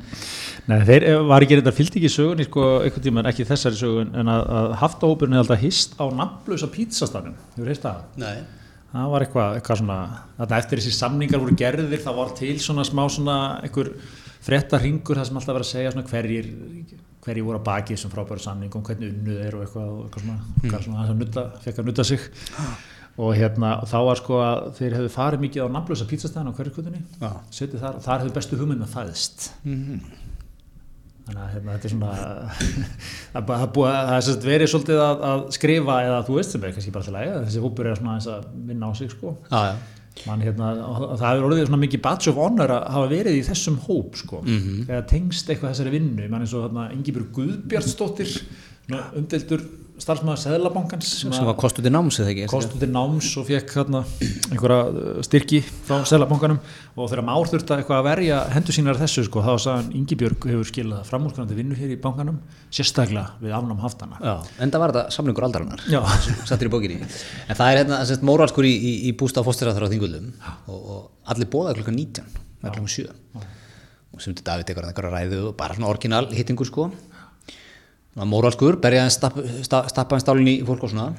[0.71, 4.13] Nei, þeir eh, var ekki reynda fyllt ekki sögunni sko, einhvern tímann, ekki þessari sögun
[4.19, 8.03] en að, að haftahópurinn er alltaf hist á nafnlösa pítsastanum, hefur heist það?
[8.23, 8.37] Nei.
[8.91, 9.99] Það var eitthvað, eitthvað svona,
[10.59, 13.93] eftir þessi samningar voru gerðir, það var til svona smá svona einhver
[14.41, 16.49] frétta ringur það sem alltaf var að segja svona hverjir,
[17.25, 20.39] hverjir voru að baki þessum frábæru samningum, hvernig unnuð er og eitthvað, og eitthvað svona,
[20.63, 22.25] eitthvað svona að nutta, fekk að nutta sig
[23.21, 26.57] og hérna, og þá var sko að þeir hefðu farið mikið á nafnlösa pítsastæðan á
[26.57, 27.31] hverju kutunni, Já.
[27.53, 29.51] setið þar, þar hefðu bestu hugmyndin fæðist
[31.27, 32.13] þannig að hérna, þetta er svona
[33.35, 36.65] það er búið að- það er verið svolítið að, að skrifa eða þú veist sem
[36.65, 39.35] er kannski bara til að þessi hópur er svona aðeins að vinna á sig sko.
[39.51, 39.75] já, já.
[40.27, 40.71] Man, hérna,
[41.17, 44.41] það hefur orðið svona mikið badge of honor að hafa verið í þessum hóp sko.
[44.43, 44.87] Mhm.
[44.89, 49.63] þegar tengst eitthvað þessari vinnu mann eins og hérna, Ingibjörg Guðbjartsdóttir svona umdeldur
[50.01, 52.47] starfsmæður Seðlabankans sem sem var kostu til náms eða ekki?
[52.51, 54.01] kost út í náms og fekk hérna,
[54.51, 56.59] einhverja uh, styrki frá Sælabankanum
[56.97, 60.49] og þegar Már þurfti að eitthvað að verja hendur sínar þessu sko, þá sagðan Ingibjörg
[60.51, 62.41] hefur skilað framúrskrandi vinnu hér í bankanum
[62.73, 64.19] sérstaklega við afnám haftana.
[64.25, 65.87] Já, en það var þetta samlingur aldarinnar
[66.49, 67.01] sattir í bókinni.
[67.47, 70.33] En það er hérna sérst, móralskur í, í, í bústa fóstræður á þingullum
[70.67, 73.09] og, og allir bóða klukkan 19 með klukkan 7
[74.11, 76.89] og sem þetta David tekur einhverja ræðu og bara svona orginal hittingur sko
[78.29, 81.11] móralskur, berja hann stapp, sta, stappa hann stálinn í fólk og svona.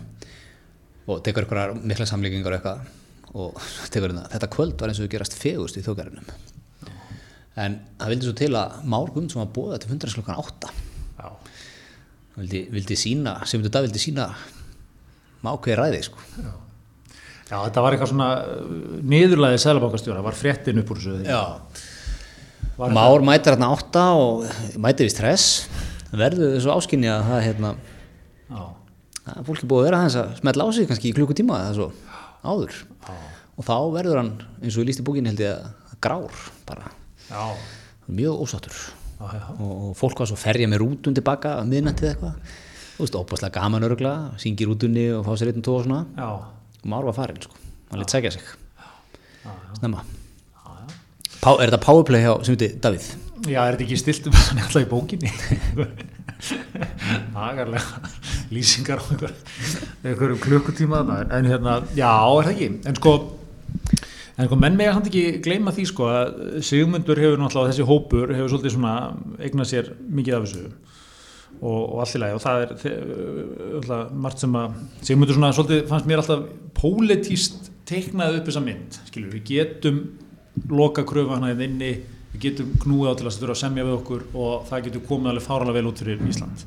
[1.10, 2.86] Og tekur einhverjar mikla samlíkingar eitthvað.
[3.34, 3.58] Og
[3.94, 6.32] tekur hérna þetta kvöld var eins og þau gerast fegust í þjókarinnum
[7.60, 11.28] en það vildi svo til að Már Guðmundsson var bóða til fundarins klukkan 8 Já.
[12.32, 14.30] Hann vildi, vildi sína, sem þetta vildi sína
[15.42, 16.22] mákveði ræði sko.
[17.50, 18.76] Já, þetta var eitthvað svona uh,
[19.12, 21.42] niðurlæðið Sælabankastjóra, var fréttin upp úr þessu Já.
[22.82, 24.46] Már mætir hérna átta og
[24.82, 25.66] mætir við stress
[26.20, 27.74] verður þessu áskynni að það hérna,
[28.52, 28.64] Já,
[29.32, 31.76] að fólk er búið að vera aðeins að smetla á sig kannski í klukkutíma eða
[31.78, 31.92] svo
[32.44, 32.80] áður.
[33.60, 34.32] Og þá verður hann
[34.62, 36.92] eins og ég líst í bókinni held ég að grár bara,
[37.30, 37.44] já,
[38.10, 38.80] mjög ósáttur.
[39.22, 39.46] Já, já.
[39.62, 42.56] og, fólk var svo ferja með rútun tilbaka að miðnættið eitthvað.
[42.96, 46.02] Þú veist, óbúslega gaman örgla syngi rútunni og fá sér einn tvo og svona.
[46.18, 46.32] Já.
[46.82, 47.54] og Már var farinn sko,
[47.92, 48.56] hann lit segja sig.
[49.78, 50.04] Snemma.
[51.42, 53.31] Er þetta powerplay hjá sem heiti Davíð?
[53.50, 55.32] Já, er þetta ekki stilt um þannig alltaf í bókinni?
[57.36, 58.10] Nagarlega
[58.54, 59.34] lýsingar á einhver,
[60.04, 62.70] einhverjum klukkutíma en hérna, já, er það ekki?
[62.90, 63.14] En sko,
[64.36, 66.32] en sko menn mega hann ekki gleyma því sko að
[66.68, 68.96] Sigmundur hefur náttúrulega, þessi hópur hefur svolítið svona
[69.42, 70.72] eignað sér mikið af þessu.
[71.62, 72.38] Og, og allt í lagi.
[72.38, 72.72] Og það er
[73.82, 78.98] alltaf margt sem að Sigmundur svona svolítið fannst mér alltaf pólitíst teiknaði upp þessa mynd
[79.10, 80.02] skilur, við getum
[80.72, 81.94] loka kröfu hana í inni
[82.32, 85.34] við getum knúið á til að þurfa að semja við okkur og það getur komið
[85.34, 86.66] alveg fáralega vel út fyrir Ísland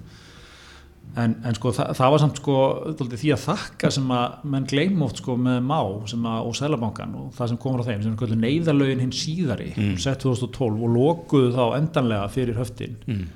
[1.21, 2.57] en, en sko það, það var samt sko
[2.99, 7.31] því að þakka sem að menn gleym oft sko með má að, og Sælabankan og
[7.37, 9.97] það sem komur á þeim sem er neyðalögin hinn síðari mm.
[10.03, 13.27] sett 2012 og lokuðu þá endanlega fyrir höftin Mm.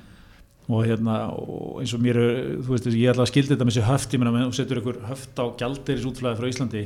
[0.69, 3.77] og hérna og eins og mér er, þú veist ég ætla að skildi þetta með
[3.77, 6.83] þessi höft ég meina með þú setur ykkur höft á gjaldeiris útflæði frá Íslandi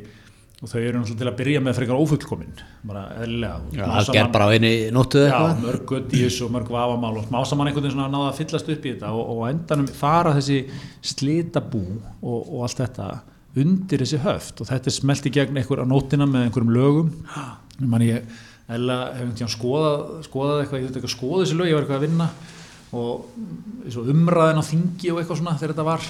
[0.63, 2.53] og þau eru náttúrulega til að byrja með frekar ófullkomin
[2.87, 3.57] bara eðlilega.
[3.75, 5.65] Já, það ger bara á einu nóttu eða Já, eitthvað.
[5.65, 5.93] mörg
[6.23, 8.93] þessu og mörg vafamál og smá saman einhvern veginn svona náða að fyllast upp í
[8.93, 10.61] þetta og, og endanum fara þessi
[11.13, 11.83] slitabú
[12.23, 13.09] og, og allt þetta
[13.59, 14.63] undir þessi höft.
[14.63, 17.13] Og þetta er smelt í gegn einhver á nótina með einhverjum lögum.
[17.83, 18.23] Man ég
[18.71, 21.75] eða hef einhvern tíðan skoðað, skoðað eitthvað, ég veit eitthvað að skoða þessi lög, ég
[21.75, 22.29] var eitthvað að vinna.
[22.93, 26.07] Og umræðin á þingi og eitthvað svona þegar þetta var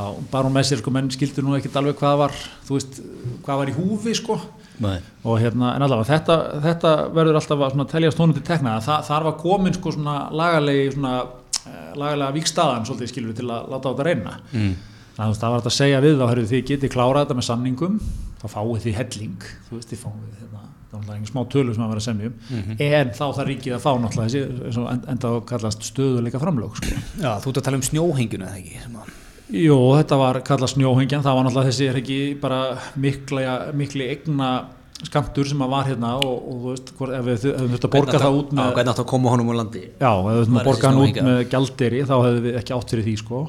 [0.00, 2.32] þá bara hún með sér sko menn skildur nú ekkert alveg hvað var
[2.66, 3.00] þú veist,
[3.44, 4.38] hvað var í húfi sko
[4.80, 4.96] Nei.
[5.28, 9.26] og hérna, en allavega þetta, þetta verður alltaf að telja stónum til tekna Þa, þar
[9.28, 13.92] var komin sko svona lagalegi svona eh, lagalega víkstaðan svolítið skilur til að láta á
[13.92, 14.72] þetta reyna mm.
[15.18, 17.48] þannig að það var þetta að segja við þá herru þið getið klárað þetta með
[17.50, 18.00] samningum
[18.40, 21.84] þá fáið þið helling þú veist þið fáið hérna, það náttúrulega engin smá tölu sem
[21.84, 22.80] að vera að semja um Mhm.
[22.88, 26.96] en þá það ríkið að fá náttúrulega þessi en- enda að kallast stöðuleika framlög sko.
[27.20, 29.12] Já, þú ert að tala um snjóhengjuna eða ekki sem að-
[29.50, 32.58] Jú, þetta var kallað snjóhengjan, það var náttúrulega þessi er ekki bara
[33.02, 34.50] mikla, mikli egna
[35.00, 37.94] skamtur sem að var hérna og, og þú veist, hvort, ef við hefum þurft að
[37.96, 39.82] borga það út Já, með hvernig átt að koma honum úr landi?
[39.96, 42.92] Já, ef við Var að borga hann út með gjaldeyri þá hefðum við ekki átt
[42.94, 43.40] fyrir því sko.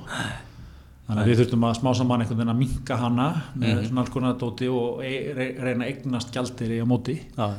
[1.12, 3.26] Þannig að við þurftum að smá saman einhvern veginn að minka hana
[3.60, 3.86] með Mhm.
[3.89, 7.18] svona alls konar dóti og e re reyna að eignast gjaldeyri á móti.
[7.36, 7.49] Já,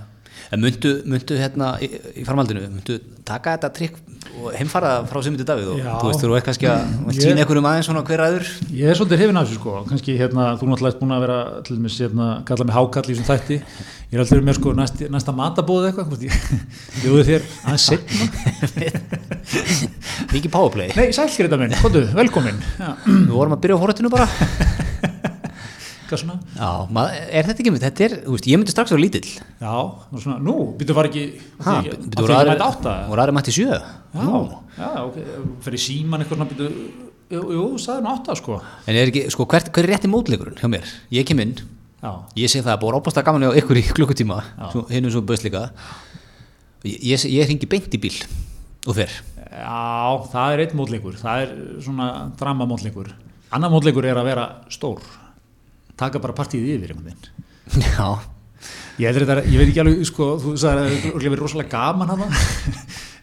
[0.53, 3.99] en myndu, myndu hérna í, í farmaldinu, myndu taka þetta trikk
[4.43, 5.93] og heimfara frá Simundi Davíð og Já.
[6.01, 6.81] þú veist, þú er kannski að
[7.19, 10.47] sína einhverjum aðeins svona hver aður Ég er svolítið hrifin af þessu sko, kannski hérna,
[10.61, 13.59] þú náttúrulega ert búin að vera til dæmis hérna, kalla mig hákall í þessum þætti,
[14.13, 16.35] ég er alltaf með sko næst, næsta matabóð eitthvað, hvort ég
[17.03, 18.25] bjóði þér aðeins setna.
[20.33, 20.93] Mikið powerplay.
[20.97, 22.61] Nei, sælgrita minn, hóttu, velkomin.
[22.79, 24.29] Já, Við vorum að byrja á forrættinu bara
[26.13, 26.37] hvað svona?
[26.57, 29.31] Já, mað, er þetta ekki mynd, þetta er, þú veist, ég myndi strax vera lítill
[29.33, 29.75] Já,
[30.15, 31.25] svona, nú, býttu var ekki,
[31.63, 32.95] Ha, að því að mæta átta.
[33.11, 34.29] voru aðri mætti sjö Já,
[34.77, 35.19] já, ok,
[35.67, 36.71] fyrir síman eitthvað svona, býttu,
[37.33, 38.61] jú, jú, sagði nú átta sko.
[38.87, 40.89] En er ekki, sko, hver, hver er rétti mótleikurinn hjá mér?
[41.17, 41.57] Ég kem inn,
[42.03, 44.41] Já, ég sé það að búið óbúst að gaman á ykkur í klukkutíma
[44.91, 45.69] hinn er svo böst líka
[46.83, 48.17] ég, ég, ég ringi beint í bíl
[48.91, 49.13] og fer
[49.53, 49.77] já,
[50.33, 51.53] það er einn mótleikur, það er
[51.85, 52.07] svona
[52.41, 53.13] drama mótleikur.
[53.55, 55.03] Annar mótleikur er að vera stór,
[56.03, 57.89] taka bara partíð yfir einhvern veginn.
[57.89, 58.11] Já,
[59.01, 62.27] Ég, þetta, ég veit ekki alveg, sko, þú sagði að það er rosalega gaman hana.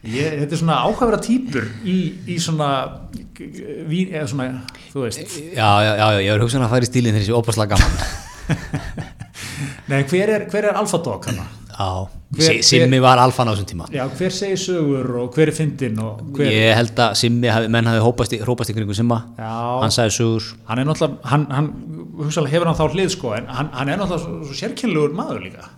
[0.10, 1.96] Ég, þetta er svona áhæfara týpur í,
[2.32, 2.70] í svona,
[3.90, 4.48] vín, eða svona,
[4.94, 5.36] þú veist.
[5.52, 9.00] já, já, já, ég er hugsan að fara í stílinn þessi óbústlega gaman
[9.92, 11.44] Nei, hver er, er alfa dog hana?
[11.80, 11.88] Já,
[12.36, 15.56] Hver- Si- Simmi var alfan á þessum tíma Já, hver segir sögur og hver er
[15.56, 15.96] fyndin
[16.36, 16.50] hver...
[16.52, 20.14] Ég held að Simmi, hafi, menn hafi hópast í, í kringum Simma Já, Hann sagði
[20.18, 21.70] sögur hann er náttúrulega, hann, hann
[22.52, 25.70] hefur hann þá hlið, sko, en hann, hann er náttúrulega svo, svo sérkynlegur maður líka.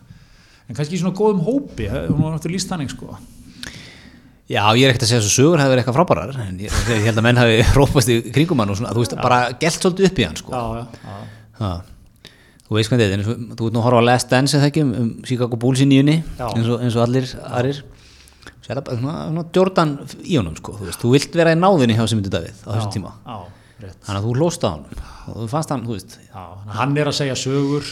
[0.68, 3.14] En kannski í svona góðum hópi, hún var náttúrulega líst þannig, sko.
[4.52, 7.06] Já, ég er ekkert að segja svo sögur hafi verið eitthvað frábærar en ég, ég
[7.08, 10.10] held að menn hafi hópast í kringum hann og svona, þú veist, bara gælt svolítið
[10.10, 10.52] upp í hann sko.
[10.52, 11.22] Já, já,
[11.62, 11.72] já.
[12.72, 13.24] Þú veist hvað þetta er,
[13.60, 15.88] þú ert nú að horfa á Last Dance eða ekki um, um Chicago Bulls í
[15.92, 16.46] nýjunni Já.
[16.56, 17.82] eins eins og allir aðrir.
[18.72, 19.90] Er það bara svona, Jordan
[20.24, 22.94] í honum sko, þú veist, þú vilt vera í náðinni hjá Simundi Davíð á þessum
[22.94, 23.10] tíma.
[23.26, 23.40] Já,
[23.84, 23.98] rétt.
[24.06, 26.16] þannig að þú hlóst á hann og þú fannst hann, þú veist.
[26.30, 26.44] Já,
[26.78, 27.90] hann er að segja sögur,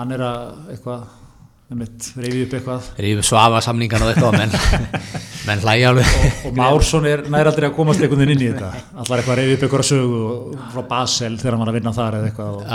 [0.00, 1.04] hann er að eitthvað,
[1.70, 2.88] reyfið upp eitthvað.
[3.00, 4.56] rífi svafa samningan og eitthvað menn,
[5.48, 6.16] menn hlæja alveg
[6.48, 8.82] Og Mársson er nær aldrei að komast einhvern veginn inn í þetta.
[9.02, 12.18] Allar eitthvað reyfið upp eitthvað sögu og frá Basel þegar hann var að vinna þar
[12.18, 12.58] eða eitthvað.
[12.58, 12.66] Og,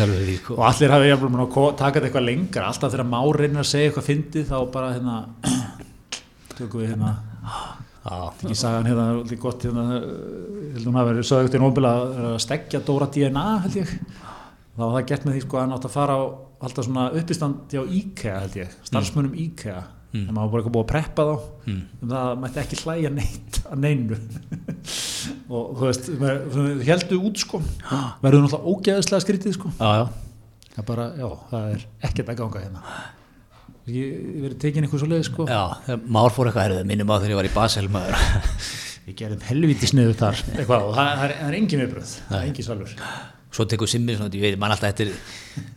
[0.00, 2.70] salur fyrir því og allir hafi jafnvel að taka þetta eitthvað lengra.
[2.70, 5.20] Alltaf þegar Már reynir að segja eitthvað fyndið þá bara hérna,
[6.56, 7.14] tökum við hérna,
[8.00, 11.90] Já, ekki sagan hérna, líka gott hérna, ég held hún hafi verið sögðugt í nóbila
[12.30, 13.92] að stekja Dóra DNA held ég.
[14.80, 16.22] Þá var það gert með því sko að hann átt að fara á
[16.64, 19.80] alltaf svona uppistandi á IKEA held ég, starfsmönnum IKEA.
[20.10, 20.22] Mm.
[20.26, 21.34] Það maður bara eitthvað búið að preppa þá.
[21.66, 21.82] Mm.
[22.00, 24.18] um það að mætti ekki hlæja neitt að neinu.
[25.52, 27.60] Og þú veist, maður- heldu út sko.
[28.24, 29.72] Verður náttúrulega ógeðislega skrítið sko.
[29.76, 30.04] Já, já.
[30.78, 32.84] það bara, já, það er ekkert að ganga hérna.
[33.90, 34.16] Ég,
[34.46, 35.46] verið tekin eitthvað svo leið sko.
[35.50, 38.32] Já Már fór eitthvað herrið, minnum á þegar ég var í Basel maður.
[39.06, 40.42] Við gerðum helviti sniðu þar.
[40.60, 42.92] Eitthvað, það, það, er, er engin viðbröð engin svalur
[43.50, 45.10] svo tekur Simmi svona, ég veit, mann alltaf eftir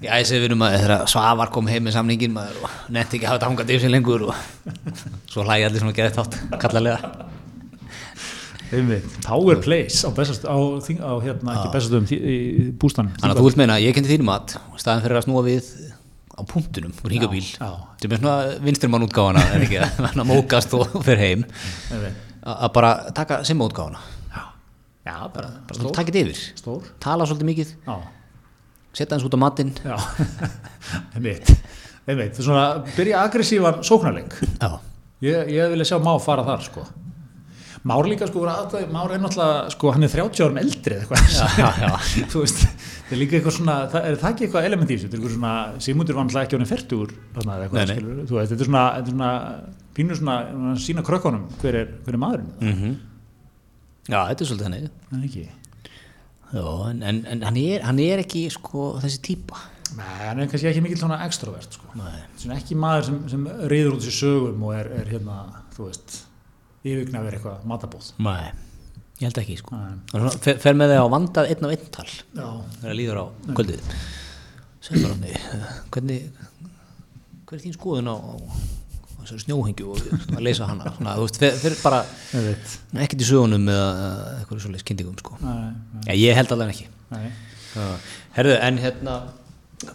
[0.03, 3.39] í æsifinum að þegar Svavar kom heim með samningin maður og netti ekki að hafa
[3.39, 4.35] þetta hangað yfir sig lengur og
[5.33, 7.13] svo hlægi allir svona geðið þátt kallarlega.
[9.25, 12.37] Power Place á, bestast, á, á hérna, ekki bestastöðum í,
[12.81, 15.69] bústanum þannig að þú vilt meina, ég kendi þínum mat staðan fyrir að snúa við
[16.33, 21.21] á punktunum úr hingabíl, sem er svona vinstrimann útgáfana en ekki að mókast og fer
[21.21, 21.45] heim.
[21.93, 22.09] Að
[22.43, 24.01] að bara taka Simma útgáfana
[25.05, 26.89] já, bara, bara stór, þetta yfir, stór.
[27.03, 27.75] tala svolítið mikið.
[27.87, 27.95] Já,
[28.93, 29.71] setja hans út á matinn.
[31.15, 31.53] Einmitt,
[32.07, 34.35] einmitt, svona byrja aggressívan sóknarleik.
[35.23, 36.83] Ég, ég vilja sjá Má fara þar sko.
[37.83, 41.03] Már líka sko, voru aðstæði- Már er náttúrulega sko, hann er 30 árum eldri eða
[41.03, 41.57] eitthvað.
[41.59, 41.89] Já, já,
[42.31, 42.61] þú veist,
[43.09, 45.19] það er líka eitthvað svona, það, er það ekki eitthvað element í þessu, þetta er
[45.19, 45.55] eitthvað svona,
[45.87, 46.57] Sigmundur var náttúrulega ekki
[47.91, 47.97] nei.
[47.97, 49.31] skilur, þú veist, þetta er svona, þetta er svona,
[49.99, 52.77] pínur svona, svona sína krökkunum, hver er, hver er maðurinn, mm
[54.09, 55.45] Já, þetta er svolítið það er ekki.
[56.53, 59.61] Já, en, en, en hann, er, hann er ekki sko þessi típa
[59.93, 61.91] Nei, hann er kannski ekki mikil svona extrovert, sko.
[61.99, 62.15] Nei.
[62.41, 65.35] Svona ekki maður sem, sem reyður út þessi sögum og er, er hérna,
[65.75, 66.15] þú veist,
[66.81, 68.07] yfirgna verið eitthvað matabóð.
[68.25, 68.47] Nei,
[69.19, 69.77] ég held ekki sko.
[69.77, 72.47] Hann svona fer, fer með þig á vandað einn á einn tal Já,
[72.79, 73.93] þegar líður á kvöldið
[74.91, 75.37] bara mig,
[75.93, 76.25] hvernig
[77.47, 78.33] hver er þín skoðun á, á
[79.29, 80.01] snjóhengju og
[80.35, 80.91] að leysa hana.
[80.97, 82.01] Svona, þú veist, fer bara
[83.03, 83.87] ekkert í sögunum eða
[84.39, 85.37] eitthvað svoleiðis kynningum sko.
[86.07, 86.87] Já, ég held alveg ekki.
[88.33, 89.17] Herðu, en hérna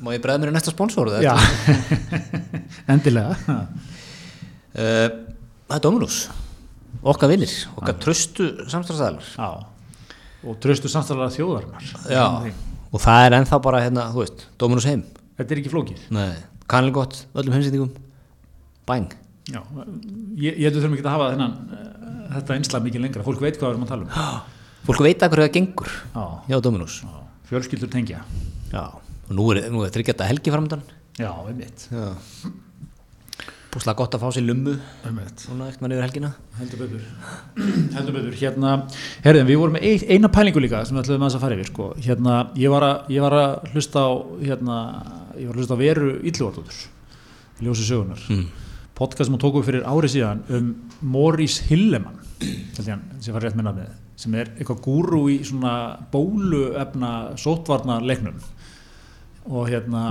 [0.04, 1.32] má ég bregða mér í næsta sponsor Já,
[2.92, 3.36] endilega.
[4.74, 5.08] Uh,
[5.68, 6.18] það er Dominus
[7.08, 9.48] okkar vinnir, okkar tröstu samstæðsæðalar Já,
[10.44, 11.88] og tröstu samstæðlega þjóðarinnar.
[12.10, 12.24] Já,
[12.88, 15.06] og það er ennþá bara hérna, þú veist, Dominus heim.
[15.38, 16.04] Þetta er ekki flókið.
[16.14, 16.30] Nei,
[16.70, 17.92] kannlega gott, öllum heimsendingum
[18.88, 19.16] Bang
[19.48, 19.62] Já,
[20.36, 23.22] ég, ég heldur þurfum ekki að hafa þennan, uh, þetta einslega mikið lengra.
[23.24, 24.40] Fólk veit hvað við erum að tala um.
[24.88, 27.14] Fólk veit að hverju það gengur Já, hjá Dominus já.
[27.48, 28.20] fjölskyldur tengja.
[28.74, 30.84] Já, og nú er, nú er þryggjata helgi framöndan
[31.18, 31.86] Já, einmitt.
[31.88, 32.12] Já
[33.68, 34.72] Búslega gott að fá sér lummu
[35.04, 35.42] einmitt.
[35.50, 36.30] Núna ekkert mann yfir helgina
[36.60, 37.02] Heldur betur.
[37.96, 38.36] Heldur betur.
[38.40, 38.70] Hérna,
[39.26, 41.68] herðin, við vorum með ein, eina pælingu líka sem við ætluðum aðeins að fara yfir,
[41.72, 41.88] sko.
[42.06, 44.10] Hérna, ég var að, ég var að hlusta á,
[44.40, 44.78] hérna,
[45.36, 46.80] ég var að hlusta á veru Ílluvardóttur,
[47.64, 48.24] ljósi sögunar.
[48.32, 48.48] mm.
[48.98, 50.70] Podcast sem hún tók upp fyrir ári síðan um
[51.14, 52.18] Morris Hilleman
[53.70, 55.72] nafnið sem er eitthvað gúru í svona
[56.12, 58.38] bóluefna sótvarna leiknum
[59.48, 60.04] og hérna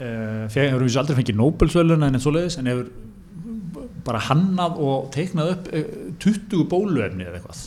[0.00, 2.90] uh, hefur við aldrei fengið Nobelsvölun en svoleiðis en hefur
[4.04, 5.90] bara hannað og teiknað upp eh,
[6.22, 7.64] 20 bóluefni eða eitthvað.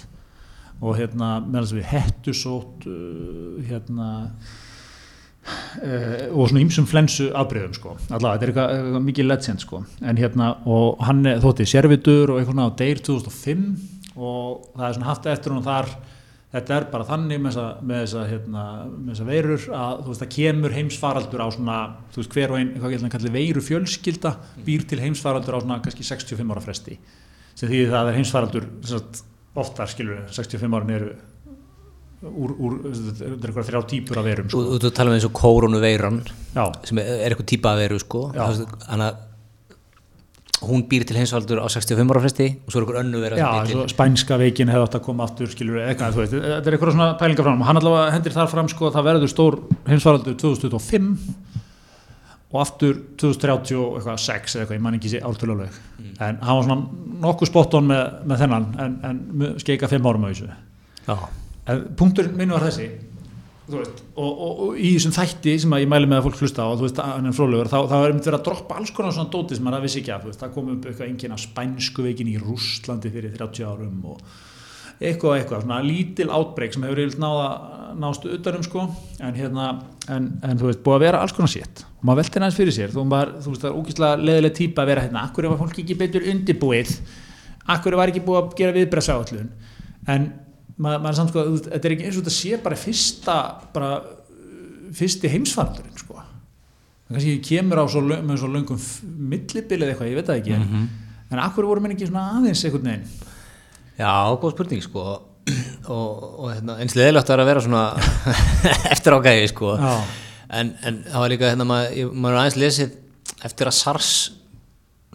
[0.84, 4.08] Og hérna meðan þess að við hettusótt uh, hérna
[5.44, 9.82] uh, og svona ýmsum flensu afbreyðum sko, allavega, þetta er eitthvað, eitthvað mikið legend sko,
[10.04, 13.68] en hérna og hann er þótti servitur og eitthvað svona á Deyr 2005
[14.14, 15.94] og það er svona haft eftir hún þar.
[16.54, 17.56] Þetta er bara þannig með
[17.90, 18.64] þessa, hérna,
[18.94, 21.78] með þessa veirur að þú veist það kemur heimsfaraldur á svona
[22.14, 24.34] þú veist hver og einn, eitthvað getur kallið veiru fjölskylda
[24.68, 27.00] býr til heimsfaraldur á svona kannski 65 ára fresti.
[27.58, 29.24] Sem því það er heimsfaraldur sagt,
[29.58, 31.10] oftar skilur 65 árin eru
[32.24, 34.64] úr, úr þetta er eitthvað þrjá típur af verum sko.
[34.80, 36.22] þú tala um eins og kórónuveiran
[36.56, 38.26] já, sem er, eitthvað típa að veru sko.
[38.34, 39.22] Þannig að
[40.64, 43.88] hún býr til heimsvaldur á 65 ára fresti og svo er eitthvað önnu vera já
[43.92, 47.08] spænska veikin hefði átt að koma aftur skilur eitthvað, þú veist, þetta er eitthvað svona
[47.20, 49.58] pælinga fram hann allavega hendir þar fram sko að það verður stór
[49.90, 51.12] heimsfaraldur 2025
[52.54, 56.16] og aftur 2030 og eitthvað 6 eða eitthvað, ég man ekki sé ártöluleg Mm.
[56.20, 60.30] en hann var svona nokkuð spotton með, með þennan en, en skeika 5 árum á
[60.32, 60.48] þessu
[61.08, 61.16] Já,
[61.98, 62.92] punkturinn minn var þessi.
[63.64, 66.76] Veist, og, og, og í þessum þætti sem ég mæli með að fólk hlusta á
[66.76, 66.98] veist,
[67.38, 70.02] fróðlegur, þá, þá er einmitt verið að droppa alls konar svona dóti sem maður vissi
[70.02, 74.04] ekki veist, það kom upp eitthvað enginn af spænsku veikin í Rússlandi fyrir 30 árum
[74.12, 74.20] og
[75.00, 77.48] eitthvað eitthvað, svona lítil átbreyk sem hefur yfirleitt náða
[78.04, 78.86] nástu utanum sko,
[79.24, 79.72] en hérna
[80.12, 82.76] en, en þú veist, búið að vera alls konar sétt og maður velti næst fyrir
[82.82, 85.60] sér, þú, maður, þú veist, það er ógíslega leðileg típa að vera hérna, akkur var
[85.64, 86.96] fólk ekki betur undirbúið,
[87.74, 89.54] akkur var ekki búið að gera viðbreyðsáallun
[90.14, 90.34] en
[90.78, 93.36] maður, maður er samt sko, veist, þetta er ekki eins og þetta sé bara fyrsta
[93.76, 94.08] bara uh,
[94.98, 96.18] fyrsti heimsfaldurinn sko.
[97.04, 98.80] Það kannski kemur á svo, með svo löngum
[99.34, 100.82] millibil eða eitthvað, ég veit það ekki Mhm.
[100.82, 103.08] en, en akkur voru menn ekki svona aðeins einhvern veginn?
[104.00, 105.04] Já, góð spurning sko.
[105.92, 107.82] Og, og hérna, eins leðilegt er að vera svona
[108.94, 109.74] eftir ágæði sko.
[110.54, 112.94] En, en það var líka hérna maður, maður aðeins lesið
[113.44, 114.10] eftir að SARS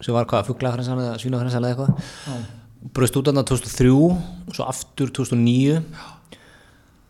[0.03, 2.43] sem var hvað, fuglafrensan eða svínafrensan eða eitthvað
[2.95, 5.81] bröst út annað 2003 og svo aftur 2009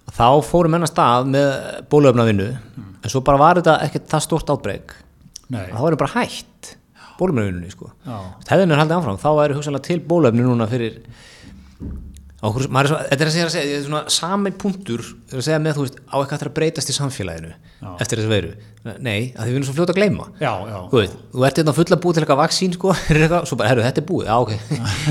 [0.09, 1.49] þá fóru menn að stað með
[1.91, 4.95] bólöfnavinnu en svo bara var þetta ekkert það stort átbreyk
[5.49, 6.75] það var bara hætt
[7.19, 7.89] bólöfnavinnunni sko.
[8.47, 11.01] Hefðin er haldið áfram, þá væri hugsanlega til bólöfni núna fyrir
[12.47, 15.39] okkur, maður er svo, þetta er að segja, að segja er svona sami punktur, er
[15.41, 17.89] að segja með þú veist á eitthvað þarf að breytast í samfélaginu Já.
[18.05, 18.51] eftir þessu veiru,
[19.03, 20.27] nei, að við erum svo fljóta að gleyma.
[20.39, 23.59] Já, já, þú veit, þú ert hérna fulla búið til eitthvað vaksín sko, er svo
[23.59, 24.55] bara, herru, þetta er búið, já ok.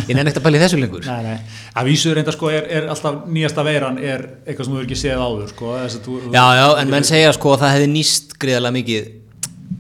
[0.08, 1.04] Ég nenni ekkert að í þessu lengur.
[1.04, 1.60] Nei, nei.
[1.76, 5.00] að vísu reynda sko er, er alltaf nýjasta veiran er eitthvað sem þú hefur ekki
[5.04, 7.92] séð áður sko, þess að þú, já, já, en menn segja sko að það hefði
[7.92, 9.12] nýst greiðarlega mikið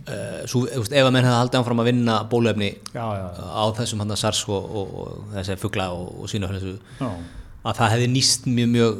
[0.08, 3.64] uh, svo, veist, ef að menn hefði haldið áfram að vinna bólöfni já, já, á
[3.78, 7.10] þessum hann SARS og, og, og þessi fugla og, og já.
[7.66, 8.98] Að það hefði nýst mjög, mjög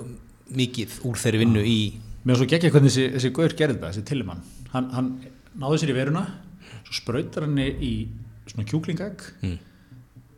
[0.58, 1.78] mikið úr þeirri vinnu í
[2.28, 4.40] Mér svo geggja hvernig þessi, þessi gaur gerði þetta, þessi Tillemann.
[4.74, 5.06] Hann, hann
[5.56, 6.24] náði sér í veruna,
[6.82, 7.92] svo sprautar henni í
[8.50, 9.54] svona kjúklingagg, Mm.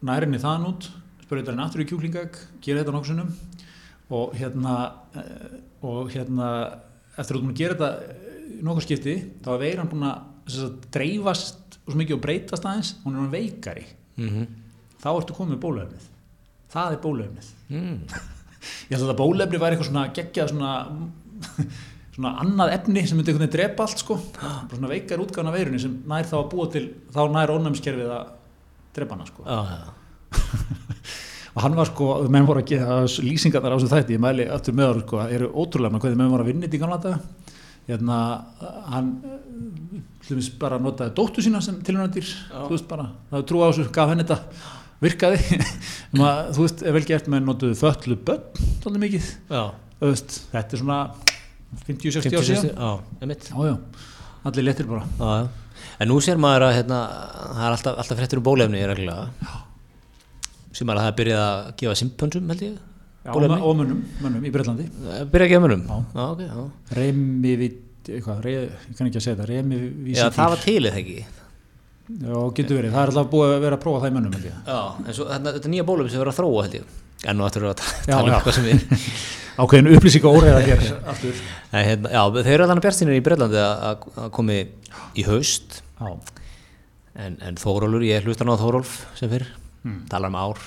[0.07, 0.87] nær henni þaðan út,
[1.25, 3.33] sprautar henni aftur í kjúklingagg, gerir þetta nokkuð sinnum
[4.11, 4.75] og hérna,
[5.17, 6.51] eh, og hérna
[7.17, 7.91] eftir að að gera þetta
[8.61, 13.17] í nokkuð skipti, þá er veiran búin að dreifast svo mikið og breytast aðeins, hún
[13.17, 13.87] er hann veikari
[14.21, 14.47] mm
[15.01, 16.09] þá ertu komið með bólefnið
[16.71, 17.97] það er bólefnið mm.
[18.61, 20.75] ég held að þetta bólefni væri eitthvað svona geggjað svona,
[22.17, 24.19] svona annað efni sem myndi einhvern veginn drepa allt sko.
[24.75, 28.33] Svona veikar útgána veirunni sem nær þá að búa til þá nær ónæmiskerfið að
[28.97, 29.47] drepa hana sko.
[29.47, 29.97] Já, já.
[31.55, 34.49] og hann var sko, menn voru að gera lýsingar þar á þessu þætti, ég mæli
[34.51, 37.23] aftur með ára sko, eru ótrúlega hvernig menn voru að vinna þetta í gamla daga.
[37.91, 38.17] Hérna,
[38.93, 39.07] hann
[40.29, 43.09] hlumis bara notaði dóttu sína sem tilhörnandir, þú veist bara.
[43.33, 45.61] Það trú á þessu, gaf henni þetta virkaði,
[46.15, 48.45] um að, þú veist, ef vel gert menn notuðu þöllu börn,
[48.83, 49.31] svolítið mikið
[50.11, 51.01] veist, þetta er svona
[51.87, 52.71] 50-60 ár síðan
[54.51, 55.49] allir léttir bara Já, já.
[56.01, 56.99] En nú sér maður að hérna,
[57.57, 58.81] það er alltaf, alltaf fréttur um bólefni
[60.89, 62.75] maður að það er byrjað að gefa simpönsum held ég.
[63.25, 65.83] já, og, mönnum, mönnum í Breitlandi Eh, Byrjað að gefa mönnum?
[65.89, 65.97] Já.
[66.15, 66.95] Já, ok, já.
[67.01, 71.03] Remivit, eitthvað, re, ég kann ekki að segja þetta Remivit Já, það var til eða
[71.03, 71.19] ekki.
[72.11, 74.49] Já, getur verið, það er alltaf búið að vera að prófa það í mönnum held
[74.49, 74.57] ég.
[74.67, 76.97] Já, en svo þetta, þetta nýja bólefni sem verður að þróa held ég.
[77.21, 79.07] En nú ættum við að tala um eitthvað sem við...
[79.61, 81.41] Ákveðin upplýsing og óreiða hér aftur.
[81.69, 84.61] En, hérna, já, þeir eru allan bjartinir í Breitlandi að, komi
[85.21, 85.83] í haust.
[86.01, 86.15] Já,
[87.21, 89.49] En, en Þórólfur, ég hlusta ná Þórólf sem fyrr.
[89.83, 90.05] Hmm.
[90.11, 90.61] Talar um ár,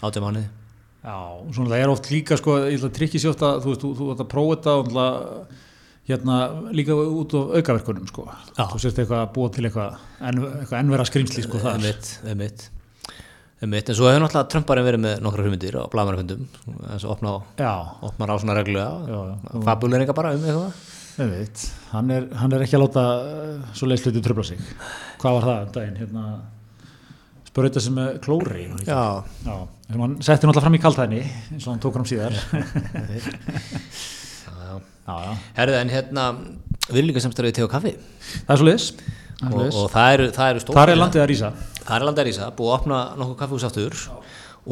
[0.00, 0.48] átjum mánuði.
[1.04, 1.16] Já,
[1.54, 3.84] svona það er oft líka sko, ég ætla að tryggja sér oft að þú veist,
[3.84, 4.26] þú, þú ætla
[6.08, 8.26] að hérna líka út á aukaverkunum sko.
[8.56, 8.64] Já.
[8.64, 11.78] Þú sést eitthvað að búa til eitthvað, en, eitthvað ennvera skrimsli sko það.
[11.78, 12.68] Einmitt, einmitt.
[13.58, 16.44] Einmitt, en svo hefur náttúrulega Trumparinn verið með nokkra hugmyndir á blamarfundum
[16.92, 17.32] eins og opna
[18.06, 18.86] opnar á svona já.
[19.66, 20.94] fabuleringa bara um eitthvað
[21.26, 24.60] veit, hann er, hann er ekki að láta uh, svo leysluti tröfla sig.
[25.18, 26.26] Hvað var það um daginn, hérna,
[27.48, 28.68] spurði sem með klóri.
[28.86, 29.00] Já,
[29.42, 29.56] Já,
[29.96, 32.38] hann setti náttúrulega fram í kaltæðinni eins og hann tók fram síðar.
[35.08, 35.36] já.
[35.58, 36.24] Herðu, en hérna
[36.88, 38.86] við erum líka samstæðið til og kaffi Það er svo liðs.
[39.48, 41.50] og, og það eru, það eru stór Þar er landið að rísa.
[41.84, 43.98] Það er landið að rísa, búið að opna nokkuð kaffihús aftur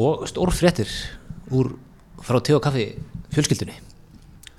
[0.07, 0.91] og stór fréttir
[1.55, 1.71] úr
[2.27, 2.87] frá te og kaffi
[3.33, 3.77] fjölskyldunni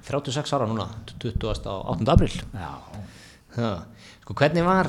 [0.09, 0.87] 36 ára núna
[1.21, 1.45] 20.
[1.69, 2.09] á 8.
[2.09, 2.33] april.
[3.55, 4.89] Sko, hvernig var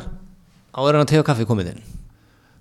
[0.71, 1.81] áður en að te og kaffi komið inn?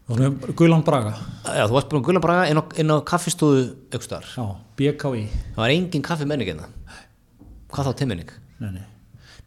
[0.08, 1.12] Guðlán Braga.
[1.44, 4.24] Já, þú varst búin gulla bara inn á, inn á kaffistóðu aukstar.
[4.32, 4.44] Já,
[4.80, 5.26] BKI.
[5.52, 6.66] Það var engin kaffi menning hérna.
[7.72, 8.30] Hvað þá timmenning?
[8.62, 8.86] Nei, nei.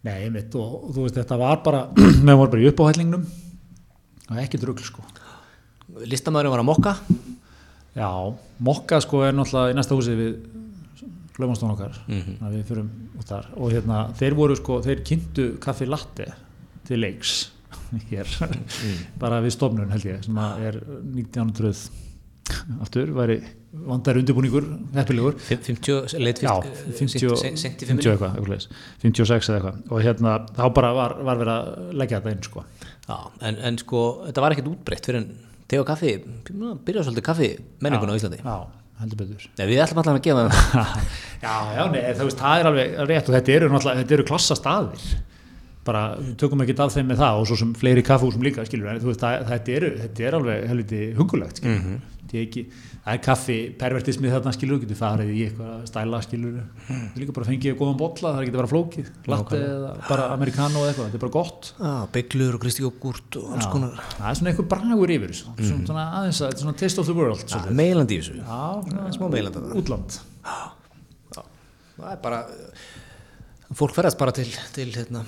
[0.05, 1.81] Nei, mitt og, og þú veist þetta var bara,
[2.27, 3.25] með voru bara í uppáhællingnum
[4.31, 5.03] og ekki drugl sko.
[6.07, 6.93] Listamæðurinn var að mokka.
[7.97, 8.07] Já,
[8.63, 10.37] mokka sko er náttúrulega í næsta húsi við
[11.37, 12.37] hlaumanstofn okkar, Mhm.
[12.45, 16.27] að við fyrum út þar og hérna þeir voru sko, þeir kynntu kaffi latte
[16.87, 17.49] til leiks
[18.11, 18.27] hér,
[19.19, 21.89] bara við stofnun held ég, sem að er 1900
[22.83, 23.39] aftur, væri
[23.71, 24.65] vandar undirbúningur,
[24.97, 28.67] heppilegur 50, leit Já, fyrst, 50, 65 50 eitthvað, eitthvað leis,
[29.03, 32.65] 56 eða eitthvað og hérna þá bara var, var verið að leggja þetta inn sko.
[33.07, 33.15] Já,
[33.47, 35.31] en, en sko, þetta var ekkert útbreytt fyrir en
[35.71, 36.17] te og kaffi,
[36.51, 37.49] byrjaði svolítið kaffi
[37.79, 38.41] menninguna á Íslandi.
[38.43, 38.57] Já,
[38.99, 41.03] heldur betur Nei, við ætlum allan að gefa þeim.
[41.41, 44.57] Já, já, nei, það, veist, það er alveg rétt og þetta eru, þetta eru klassa
[44.59, 45.05] staðir
[45.87, 46.01] bara
[46.37, 49.23] tökum ekki af þeim með það og svo sem fleiri kaffehúsum líka skilur, en veist,
[49.23, 52.19] það, þetta, eru, þetta er alveg helviti hungulegt skilur, mm -hmm.
[52.27, 52.63] það, er ekki,
[53.01, 56.99] það er kaffi pervertismið þarna skilur, þú getur farið í eitthvað stæla skilur, mm.
[57.07, 60.27] er líka bara fengið góðan bolla, það er ekki að vera flókið, latte eða bara
[60.35, 63.71] americano eða eitthvað, þetta er bara gott Já, bygglur og kristi gúrt og alls Já,
[63.73, 64.03] konar.
[64.19, 67.01] það er svona eitthvað bragur yfir þessu, svona, svona aðeins að þetta er svona taste
[67.01, 67.79] of the world Já, svolítið.
[67.81, 68.37] meilandi í þessu.
[68.41, 69.81] Já, smá meilandi þarna.
[69.81, 70.21] útland
[72.01, 72.43] Það er bara,
[73.77, 75.25] fólk ferðast bara til, til hérna,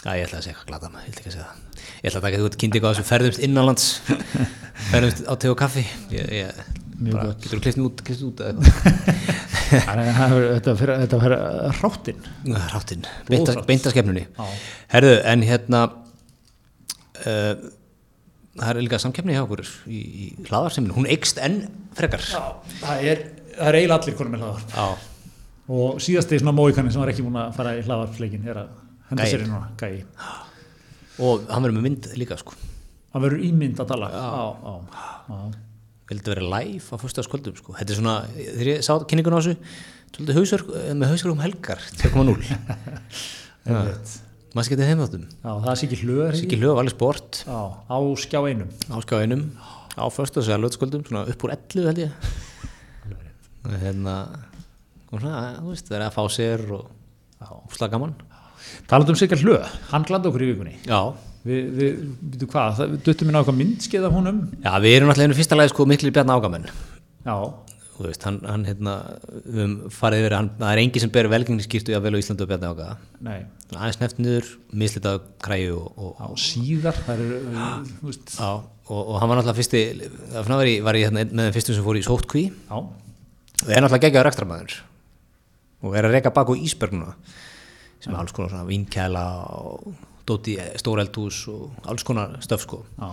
[0.00, 1.69] Já, ég ætla að segja glata maður, ég ætla ekki að segja það.
[2.00, 3.88] Ég ætla að taka út kynningu á þessu ferðumst innanlands,
[4.90, 5.82] ferðumst á te og kaffi.
[6.14, 6.60] Ég, ég,
[7.00, 7.42] Mjög bara, gott.
[7.44, 9.28] getur þú klift út, klift út eitthvað.
[9.70, 11.34] Er- þetta fyrir
[11.80, 12.24] ráttinn
[12.72, 13.04] Ráttinn,
[13.68, 14.24] beintaskefnunni.
[14.32, 14.48] Já.
[14.96, 15.82] Herðu, en hérna,
[17.20, 17.68] uh,
[18.56, 21.62] það er líka samkeppni hjá okkur í, í hlaðarsiminu, hún eikst enn
[21.96, 22.24] frekar.
[22.26, 22.42] Já,
[22.82, 23.24] það er,
[23.54, 24.86] það er eiginlega allir konum með hlaðvarp Já.
[25.80, 28.78] og síðasti svona móikanni sem var ekki búin að fara í hlaðvarpsleikin er að
[29.12, 30.00] henda sér inn núna, gæi
[31.18, 32.54] Og hann verður með mynd líka, sko.
[33.12, 34.10] hann verður ímynd að tala.
[36.10, 37.74] Vildi vera live á fyrstaskvöldum sko.
[37.78, 39.54] þetta er svona, þegar ég sá kynningun á þessu
[40.10, 42.32] svolítið hausverk, með hausverk um helgar 2.0
[43.70, 44.14] Einmitt.
[44.56, 45.26] maður skemmtið þeim þáttum?
[45.30, 47.42] Já, það sé ekki hlöður Siggi Hlöf, alveg sport.
[47.46, 48.72] Já, á skjá einum.
[48.90, 49.44] Á skjáinum
[49.94, 52.10] á fyrstaskvöldum, svona upp úr 11 held ég.
[53.84, 54.16] Hérna
[55.10, 56.90] svona, þú veist, það er að fá sér og
[57.70, 58.16] úslega gaman
[58.90, 60.76] talandi um Sigga hlöð, hann glandi okkur í vikunni.
[60.86, 61.00] Já,
[61.46, 62.04] við, við,
[62.34, 64.44] við hvað, það, við duttum minna á eitthvað myndskeið af honum?
[64.64, 66.70] Já við erum alltaf einu fyrsta lagi sko miklu bjarna ágamenn.
[67.26, 67.36] Já,
[68.00, 68.94] þú veist, hann, hann hérna
[69.44, 72.46] við höfum farið yfir, hann, það er engi sem ber velgengniskýrtu að vel á Íslandu
[72.46, 72.94] og Bjarni ákvaða
[73.26, 73.40] Nei,
[73.74, 74.48] aðeins neft niður,
[74.82, 77.66] mislitað kræju og, og, á síðar það uh,
[77.98, 78.32] þú veist.
[78.38, 78.48] Já,
[78.88, 79.82] og, og hann var náttúrulega fyrsti
[80.32, 83.84] það var ég, var ég hérna, með fyrstum sem fór í sótkví Já, og er
[83.84, 84.78] náttúrulega geggjaður rekstramæður
[85.80, 87.14] og er að reyka bak á Ísberg núna
[88.00, 89.26] sem er alls konar svona vinkæla
[89.60, 89.92] og
[90.28, 92.84] dóti stóreldús og alls konar stöf sko.
[92.98, 93.12] Já,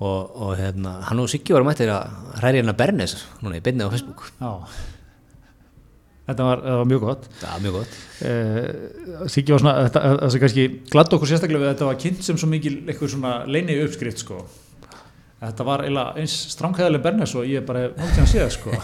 [0.00, 2.08] og, og hérna, hann og Siggi var mættir að
[2.40, 4.30] hræri hérna Bernes núna í beinni á Facebook.
[4.40, 4.64] Já.
[6.30, 7.26] Þetta var, var mjög gott.
[7.40, 7.98] Það er mjög gott.
[8.22, 12.24] Uh, Siggi var svona, það sem kannski glatt okkur sérstaklega við að þetta var kynnt
[12.24, 14.40] sem svo mikil eitthvað svona leini uppskrift sko.
[15.40, 18.76] Þetta var eins stránkæðileg Bernes og ég bara hef náttúrulega að sé það sko.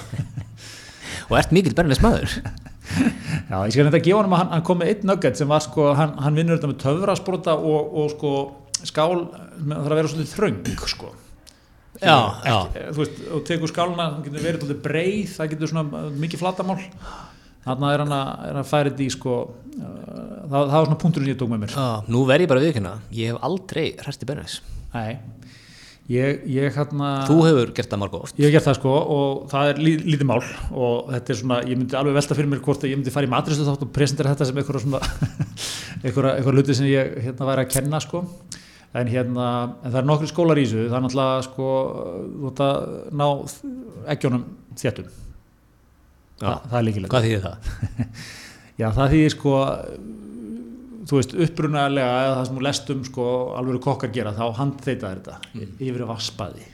[1.30, 2.32] Og ert mikill Bernes maður
[3.50, 5.62] Já, ég skal þetta gefa hann að hann, hann kom með einn nugget sem var
[5.64, 8.32] sko, hann, hann vinnur þetta með töfrasprota og, og sko
[8.86, 11.12] skál það þarf að vera svolítið þröng sko.
[11.96, 12.12] Já,
[12.44, 16.02] já, ekki, þú veist, og tekur skáluna það getur verið svolítið breið, það getur svona
[16.20, 16.76] mikið flatamál
[17.66, 20.98] þannig er hann að, er að færa þetta í sko uh, það, það var svona
[21.02, 21.72] punkturinn ég tók með mér.
[21.78, 24.58] Já nú verð ég bara viðkynna ég hef aldrei hræsti Bernes
[24.92, 25.16] Nei,
[26.12, 29.70] ég, ég hérna þú hefur gert það margóð Ég hef gert það sko og það
[29.72, 30.38] er lí, lítið mál.
[30.70, 33.28] Og þetta er svona, ég myndi alveg velta fyrir mér hvort að ég myndi fara
[33.28, 35.00] í matristu þátt og presentera þetta sem einhverja svona
[36.04, 38.24] einhverja, luti sem ég hérna væri að kenna sko.
[38.96, 39.46] En hérna,
[39.82, 40.86] en það er nokkri skólar í þessu.
[40.88, 41.70] Það er náttúrulega sko
[42.24, 42.90] þú ert að
[43.20, 43.26] ná
[44.14, 44.46] ekkjónum
[44.78, 45.14] þéttum.
[46.36, 46.48] Já.
[46.50, 47.68] það, það er líkilega hvað þýðir það?
[48.80, 49.52] Já, það þýðir sko
[51.06, 53.26] þú veist, upprunalega eða það sem þú lest um sko
[53.60, 55.36] alveg kokkar gera, þá handþeita þetta
[55.78, 56.64] yfir að vaspaði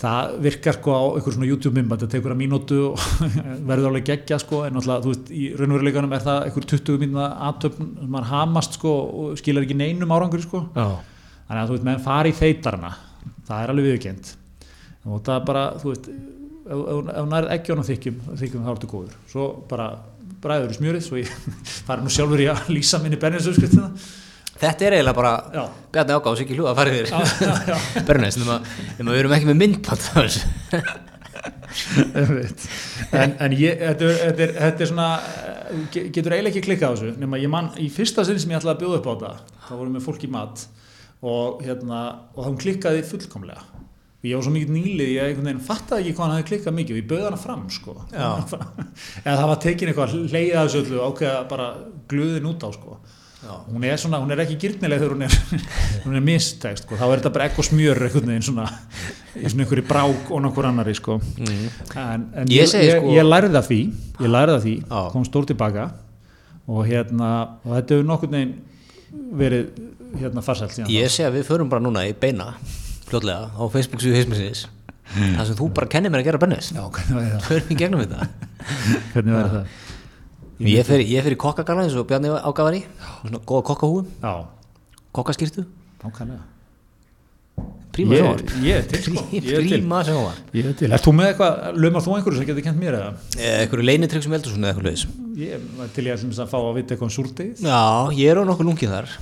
[0.00, 3.00] það virkar sko á einhver svona YouTube-mimba, þetta tekur að mínútu og
[3.70, 7.24] verður alveg geggja sko en náttúrulega, þú veist, í raunveruleikanum er það einhver 20 mínúna
[7.48, 8.92] aðtöfn sem maður hamast sko
[9.24, 10.60] og skilar ekki neinum árangur sko.
[10.78, 10.86] Já,
[11.48, 12.92] þannig að þú veist, menn fari þeitarna
[13.50, 14.30] það er alveg viðkjönd
[15.10, 18.64] og það er bara, þú veist ef ef- ef hún nærið ekki ánum þykjum þykjum
[18.68, 19.88] þá ertu góður, svo bara
[20.44, 21.30] bræður í smjörið, svo ég
[21.88, 23.90] fari nú sjálfur í að lýsa minni berninsauðskriftina.
[24.60, 25.62] Þetta er eiginlega bara já,
[25.94, 27.06] Bjarni ágáð og Siggi Hljúa að fara yfir
[28.10, 28.58] Bernes, nema,
[28.98, 29.56] nema við erum ekki með
[32.14, 32.64] einmitt.
[33.14, 36.62] en, en ég, þetta, er, þetta, er, þetta er svona eh, ge- getur eiginlega ekki
[36.66, 39.06] klikkað á þessu nema ég man, í fyrsta sinn sem ég ætlaði að bjóða upp
[39.08, 39.32] á þetta
[39.68, 40.64] þá vorum við fólk í mat
[41.30, 42.00] og hérna,
[42.34, 43.62] og þá klikkaði fullkomlega
[44.22, 46.96] ég var svo mikið nýlið ég einhvern veginn fattaði ekki hvað hann hafði klikkað mikið
[46.96, 47.94] og ég bauði hana fram sko.
[49.24, 51.68] Eða það var tekin eitthvað leiðið að þessu öllu ákveða bara
[52.10, 52.98] glöðin út á sko.
[53.70, 55.36] Hún er svona, hún er ekki gyrnileg þegar hún er
[56.04, 58.66] hún er mistækt sko, þá er þetta bara ekko smjör einhvern veginn svona
[59.40, 61.16] í svona einhverju brák og nokkur annari sko.
[61.40, 61.62] Mm.
[62.02, 63.78] en, en Ég segi ég, sko- ég lærði það því
[64.26, 65.00] ég lærði það því, Já.
[65.14, 65.86] kom stór tilbaka
[66.68, 67.30] og hérna
[67.64, 68.52] og þetta hefur nokkur neginn
[69.40, 69.72] verið
[70.20, 72.50] hérna farsælt Ég sé að við förum bara núna í beina
[73.10, 74.66] fljótlega á Facebook síðu heismisins
[75.10, 76.76] það sem þú bara kennir mér að gera Bernes þá.
[76.76, 78.28] já, hvernig væri það, förum í gegnum þetta.
[79.14, 79.74] Hvernig væri það?
[80.70, 82.84] Ég fer, ég fer í kokkagala eins og Bjarni ágáðar í
[83.24, 84.32] svona góða kokkahúum, já,
[85.16, 85.66] kokkaskýrtu
[86.04, 86.46] nákvæmlega.
[87.90, 88.52] Príma ég, sjónvarp.
[88.62, 90.52] ég er til sko, príma sjónvarp.
[90.54, 93.10] Ég er til, er þú með eitthvað, lögmar þú einhverju sem getur kent mér eða?
[93.48, 95.04] eitthvað leinitrygg sem heldur svona eitthvað leis
[95.40, 97.80] ég var til ég að fá að vita eitthvað um súrdegið Já,
[98.14, 99.16] ég er á nokkuð lungið þar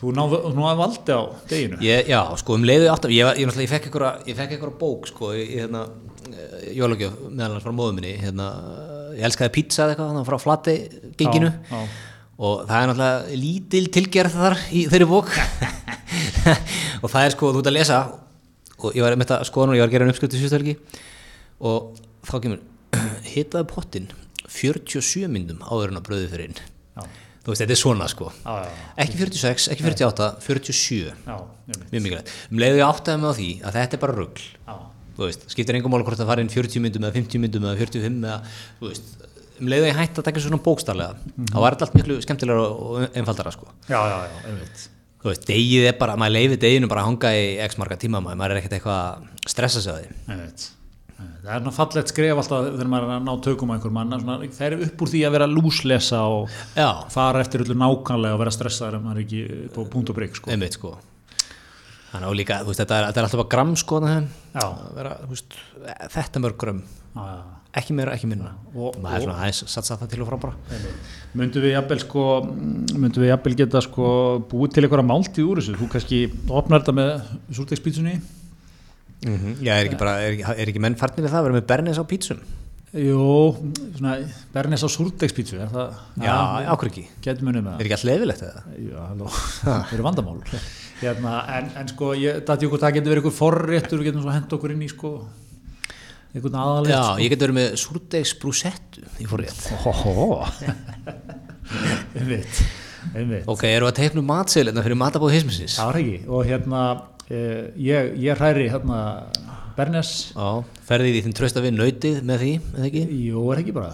[0.00, 3.58] þú náðu að valdi á deginu ég, Já, sko um leiðu ég, var- ég, ég
[3.60, 5.84] ég fekk einhverja bók sko í, hérna,
[6.76, 8.46] jólagjöf meðal hans frá móðu minni hérna,
[9.16, 10.74] ég elskaði pizza eða eitthvað þannig frá flati
[11.20, 11.50] genginu.
[11.50, 11.82] Já, já.
[12.40, 15.32] og það er náttúrulega lítil tilgerð þar í þeirri bók.
[17.00, 17.98] Og það er sko, þú ert að lesa
[18.80, 20.74] og ég var með þetta og ég var að gera en uppskrift í síðustelgi
[21.68, 22.62] og þá kemur
[23.30, 24.08] hitaði pottin
[24.50, 26.62] 47 myndum áður en að bröði fyrir inn.
[26.96, 27.04] Já,
[27.40, 28.30] þú veist, þetta er svona sko.
[28.44, 31.36] Já, já, ekki 46, ekki 48, 47 já,
[31.70, 34.46] mjög mikilvægt, um leiðu ég áttaði á því að þetta er bara rugl.
[34.66, 34.76] Já,
[35.16, 37.80] þú veist, skiptir engum máli hvort það fari inn 40 myndum eða 50 myndum eða
[37.80, 38.38] 45 eða,
[38.80, 39.10] þú veist,
[39.60, 43.04] um leiðu ég hætti að taka svona bókstarlega þá var þetta allt miklu skemmtilega og
[43.20, 43.68] einfaldara sko.
[43.90, 44.84] Já, já, já, einmitt.
[45.20, 48.22] Þú veist, degið er bara, maður leifir deginu bara að hanga í x marga tíma
[48.24, 50.14] maður, maður er ekkert eitthvað að stressa sig á því.
[50.32, 50.64] Einmitt.
[51.40, 54.18] Það er ná fallegt skref alltaf þegar maður er að ná tökum á einhver manna
[54.20, 58.36] svona, það er upp úr því að vera lúslesa og já, fara eftir öllu nákvæmlega
[58.36, 60.52] og vera stressaður ef maður er ekki på punkt og brygg sko.
[60.52, 60.96] einmitt sko.
[62.10, 64.00] Þannig að líka, þú veist, þetta er, þetta er alltaf bara gramm sko
[64.98, 65.56] vera, veist,
[66.16, 67.30] þetta mörg já.
[67.80, 68.50] ekki meira, ekki minna.
[68.74, 70.54] Og- maður er svona aðeins satsa það til og frá bara.
[71.38, 74.10] Myndum við jafnvel sko myndum við jafnvel geta sko
[74.50, 78.20] búið til einhverja máltíð úr þessu, þú kannski opnar þetta með
[79.20, 81.66] súrtegspítsunni já, er ekki bara, er er ekki menn farnir við það að vera með
[81.72, 82.40] bernis á pítsum
[82.90, 83.54] Jú,
[83.94, 84.16] svona
[84.50, 85.92] Bernes á súrtegspítsu, er það?
[86.18, 86.32] Já,
[86.72, 88.62] ákveð ekki, er ekki allt leifilegt eða?
[88.82, 89.04] Já,
[89.60, 90.40] það eru vandamál.
[90.98, 94.56] Hérna, en, en sko, ég dætti okkur það getur verið einhver forréttur við getum hent
[94.58, 95.12] okkur inn í sko
[96.34, 99.62] einhvern aðalegt Já, ég get verið með súrdegs brúsettu, ég fór rétt.
[99.86, 100.26] Hóhó
[102.18, 102.60] einmitt,
[103.14, 103.46] einmitt.
[103.46, 105.78] Ok, eru að teikna matseilina fyrir matabóð heismisins?
[105.78, 106.20] það var ekki.
[106.26, 106.82] Og hérna
[107.30, 109.00] ég, ég hræri hérna
[109.76, 110.10] Bernes
[110.88, 113.02] ferði því þinn trösta við nautið með því, eða ekki?
[113.30, 113.92] jú er ekki bara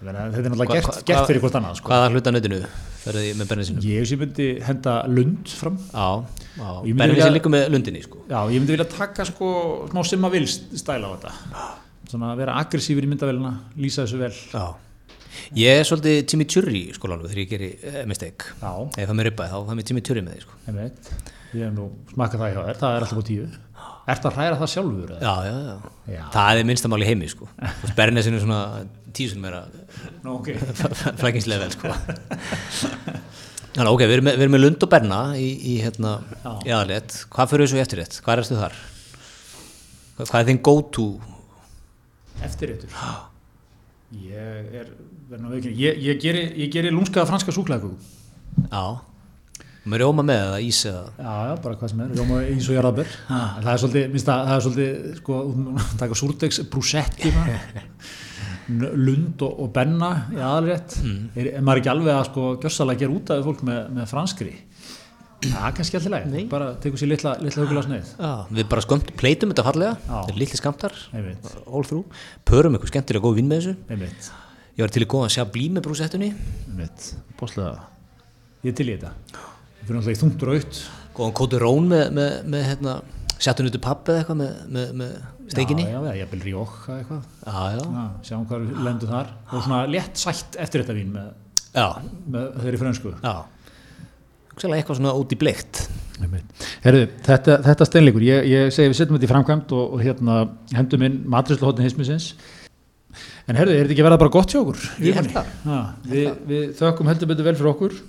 [0.00, 1.90] þetta er náttúrulega gert, hva- gert fyrir hvort annað sko.
[1.92, 2.60] Hvaða hluta nautinu
[3.02, 3.82] ferði því með berninsinu?
[3.84, 8.22] ég sem myndi henda lund fram Ég myndi berninsinu vilja- líka með lundinni, sko.
[8.30, 9.50] já ég myndi vilja taka sko
[9.92, 11.32] smá simma vil stæla á þetta
[12.10, 14.64] svona vera aggressífur í myndavélina lýsa þessu vel Já.
[15.54, 18.50] Ég er svolítið chimichurri í skólanum þegar ég geri uh, mistake.
[18.98, 20.56] Ef það mér ribbaði, þá það mér chimichurri með því, sko.
[21.54, 23.48] Ég hef nú smakað það hjá þér, það er alltaf á tíu
[24.10, 25.10] Ert að hræra það sjálfur?
[25.20, 25.90] Já, já, já.
[26.10, 26.22] Já.
[26.34, 27.46] Það er minnstamáli heimi, sko.
[27.98, 28.60] Berninsinu er svona
[29.16, 29.60] tíu sem meira
[30.24, 30.48] Nú, ok.
[31.20, 31.92] flækingslega vel, sko.
[33.76, 36.16] Þannig, ok, við erum með, við erum með lund og berna í, í hérna,
[36.66, 37.20] í aðalétt.
[37.30, 38.18] Hvað fyrir þessu eftirrétt?
[38.24, 38.80] Hvað er þar?
[40.20, 41.06] Hvað, er þinn go-to?
[42.48, 42.96] Eftirréttur?
[44.26, 44.90] Ég er,
[45.30, 47.94] verðin að veikina, ég, ég geri, ég geri lúnskaða franska súklaðköku.
[48.66, 48.82] Já.
[49.88, 51.04] Með rjóma með eða ís eða?
[51.16, 53.12] Já, já, bara hvað sem er, rjóma eins og jarðabur.
[53.32, 55.38] En það er svolítið, minnst það, það er svolítið, sko,
[56.02, 57.32] taka súrdegs brúsetti,
[59.00, 60.98] lund og, og benna í aðalrétt.
[61.00, 61.22] Mm.
[61.32, 64.52] Er, er maður ekki alveg að, sko, gjössalega gera út af fólk með, með franskri?
[65.40, 68.02] Það er kannski alltaf leið, bara tekur sér litla, litla hugulega.
[68.20, 70.98] Já, við bara skömmt, pleitum þetta fallega, litli skamtar,
[71.64, 73.72] all through, pörum eitthvað skemmtilega góð vinn með þessu.
[74.76, 76.28] Ég var til í góða að sjá blí með brúsettunni.
[78.68, 79.14] Ég til í þetta.
[79.90, 80.76] Fyrir náttúrulega í þungt og raut.
[81.18, 82.92] góðan kóti rón með, með, með hérna,
[83.42, 85.14] í pappi eða eitthvað með, með, með
[85.50, 85.82] steikinni.
[85.82, 87.24] Já, já, já, ég vil rjók eitthvað.
[87.42, 89.32] Já, já, Já, sjáum hvað við lendum þar.
[89.50, 91.32] Og svona létt sætt eftir þetta vín með,
[92.36, 93.12] með þeirri frönsku.
[93.24, 93.34] já.
[94.60, 95.82] Eitthvað svona út í bleikt.
[96.84, 100.38] Herðu, þetta, þetta steinleikur, ég, ég segi við setjum þetta í framkvæmt og, og hérna
[100.76, 102.30] hendum inn matrisluhóttin hismisins.
[103.50, 104.88] En herðu, er þetta ekki verða bara gott hjá okkur?
[105.02, 105.52] Ég held það.
[106.14, 108.00] Við, við þökkum heldur betur vel fyrir okkur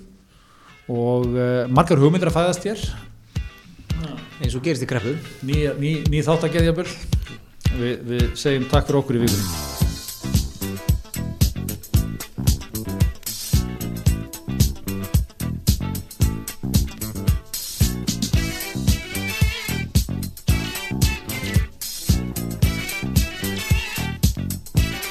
[0.90, 2.84] og uh, margar hugmyndir að fæðast hér.
[4.42, 5.14] Eins og gerist í kreppu.
[5.46, 6.88] Ný, ný, ný þáttageðjaböl.
[7.78, 9.81] Við, við segjum takk fyrir okkur í vikunni.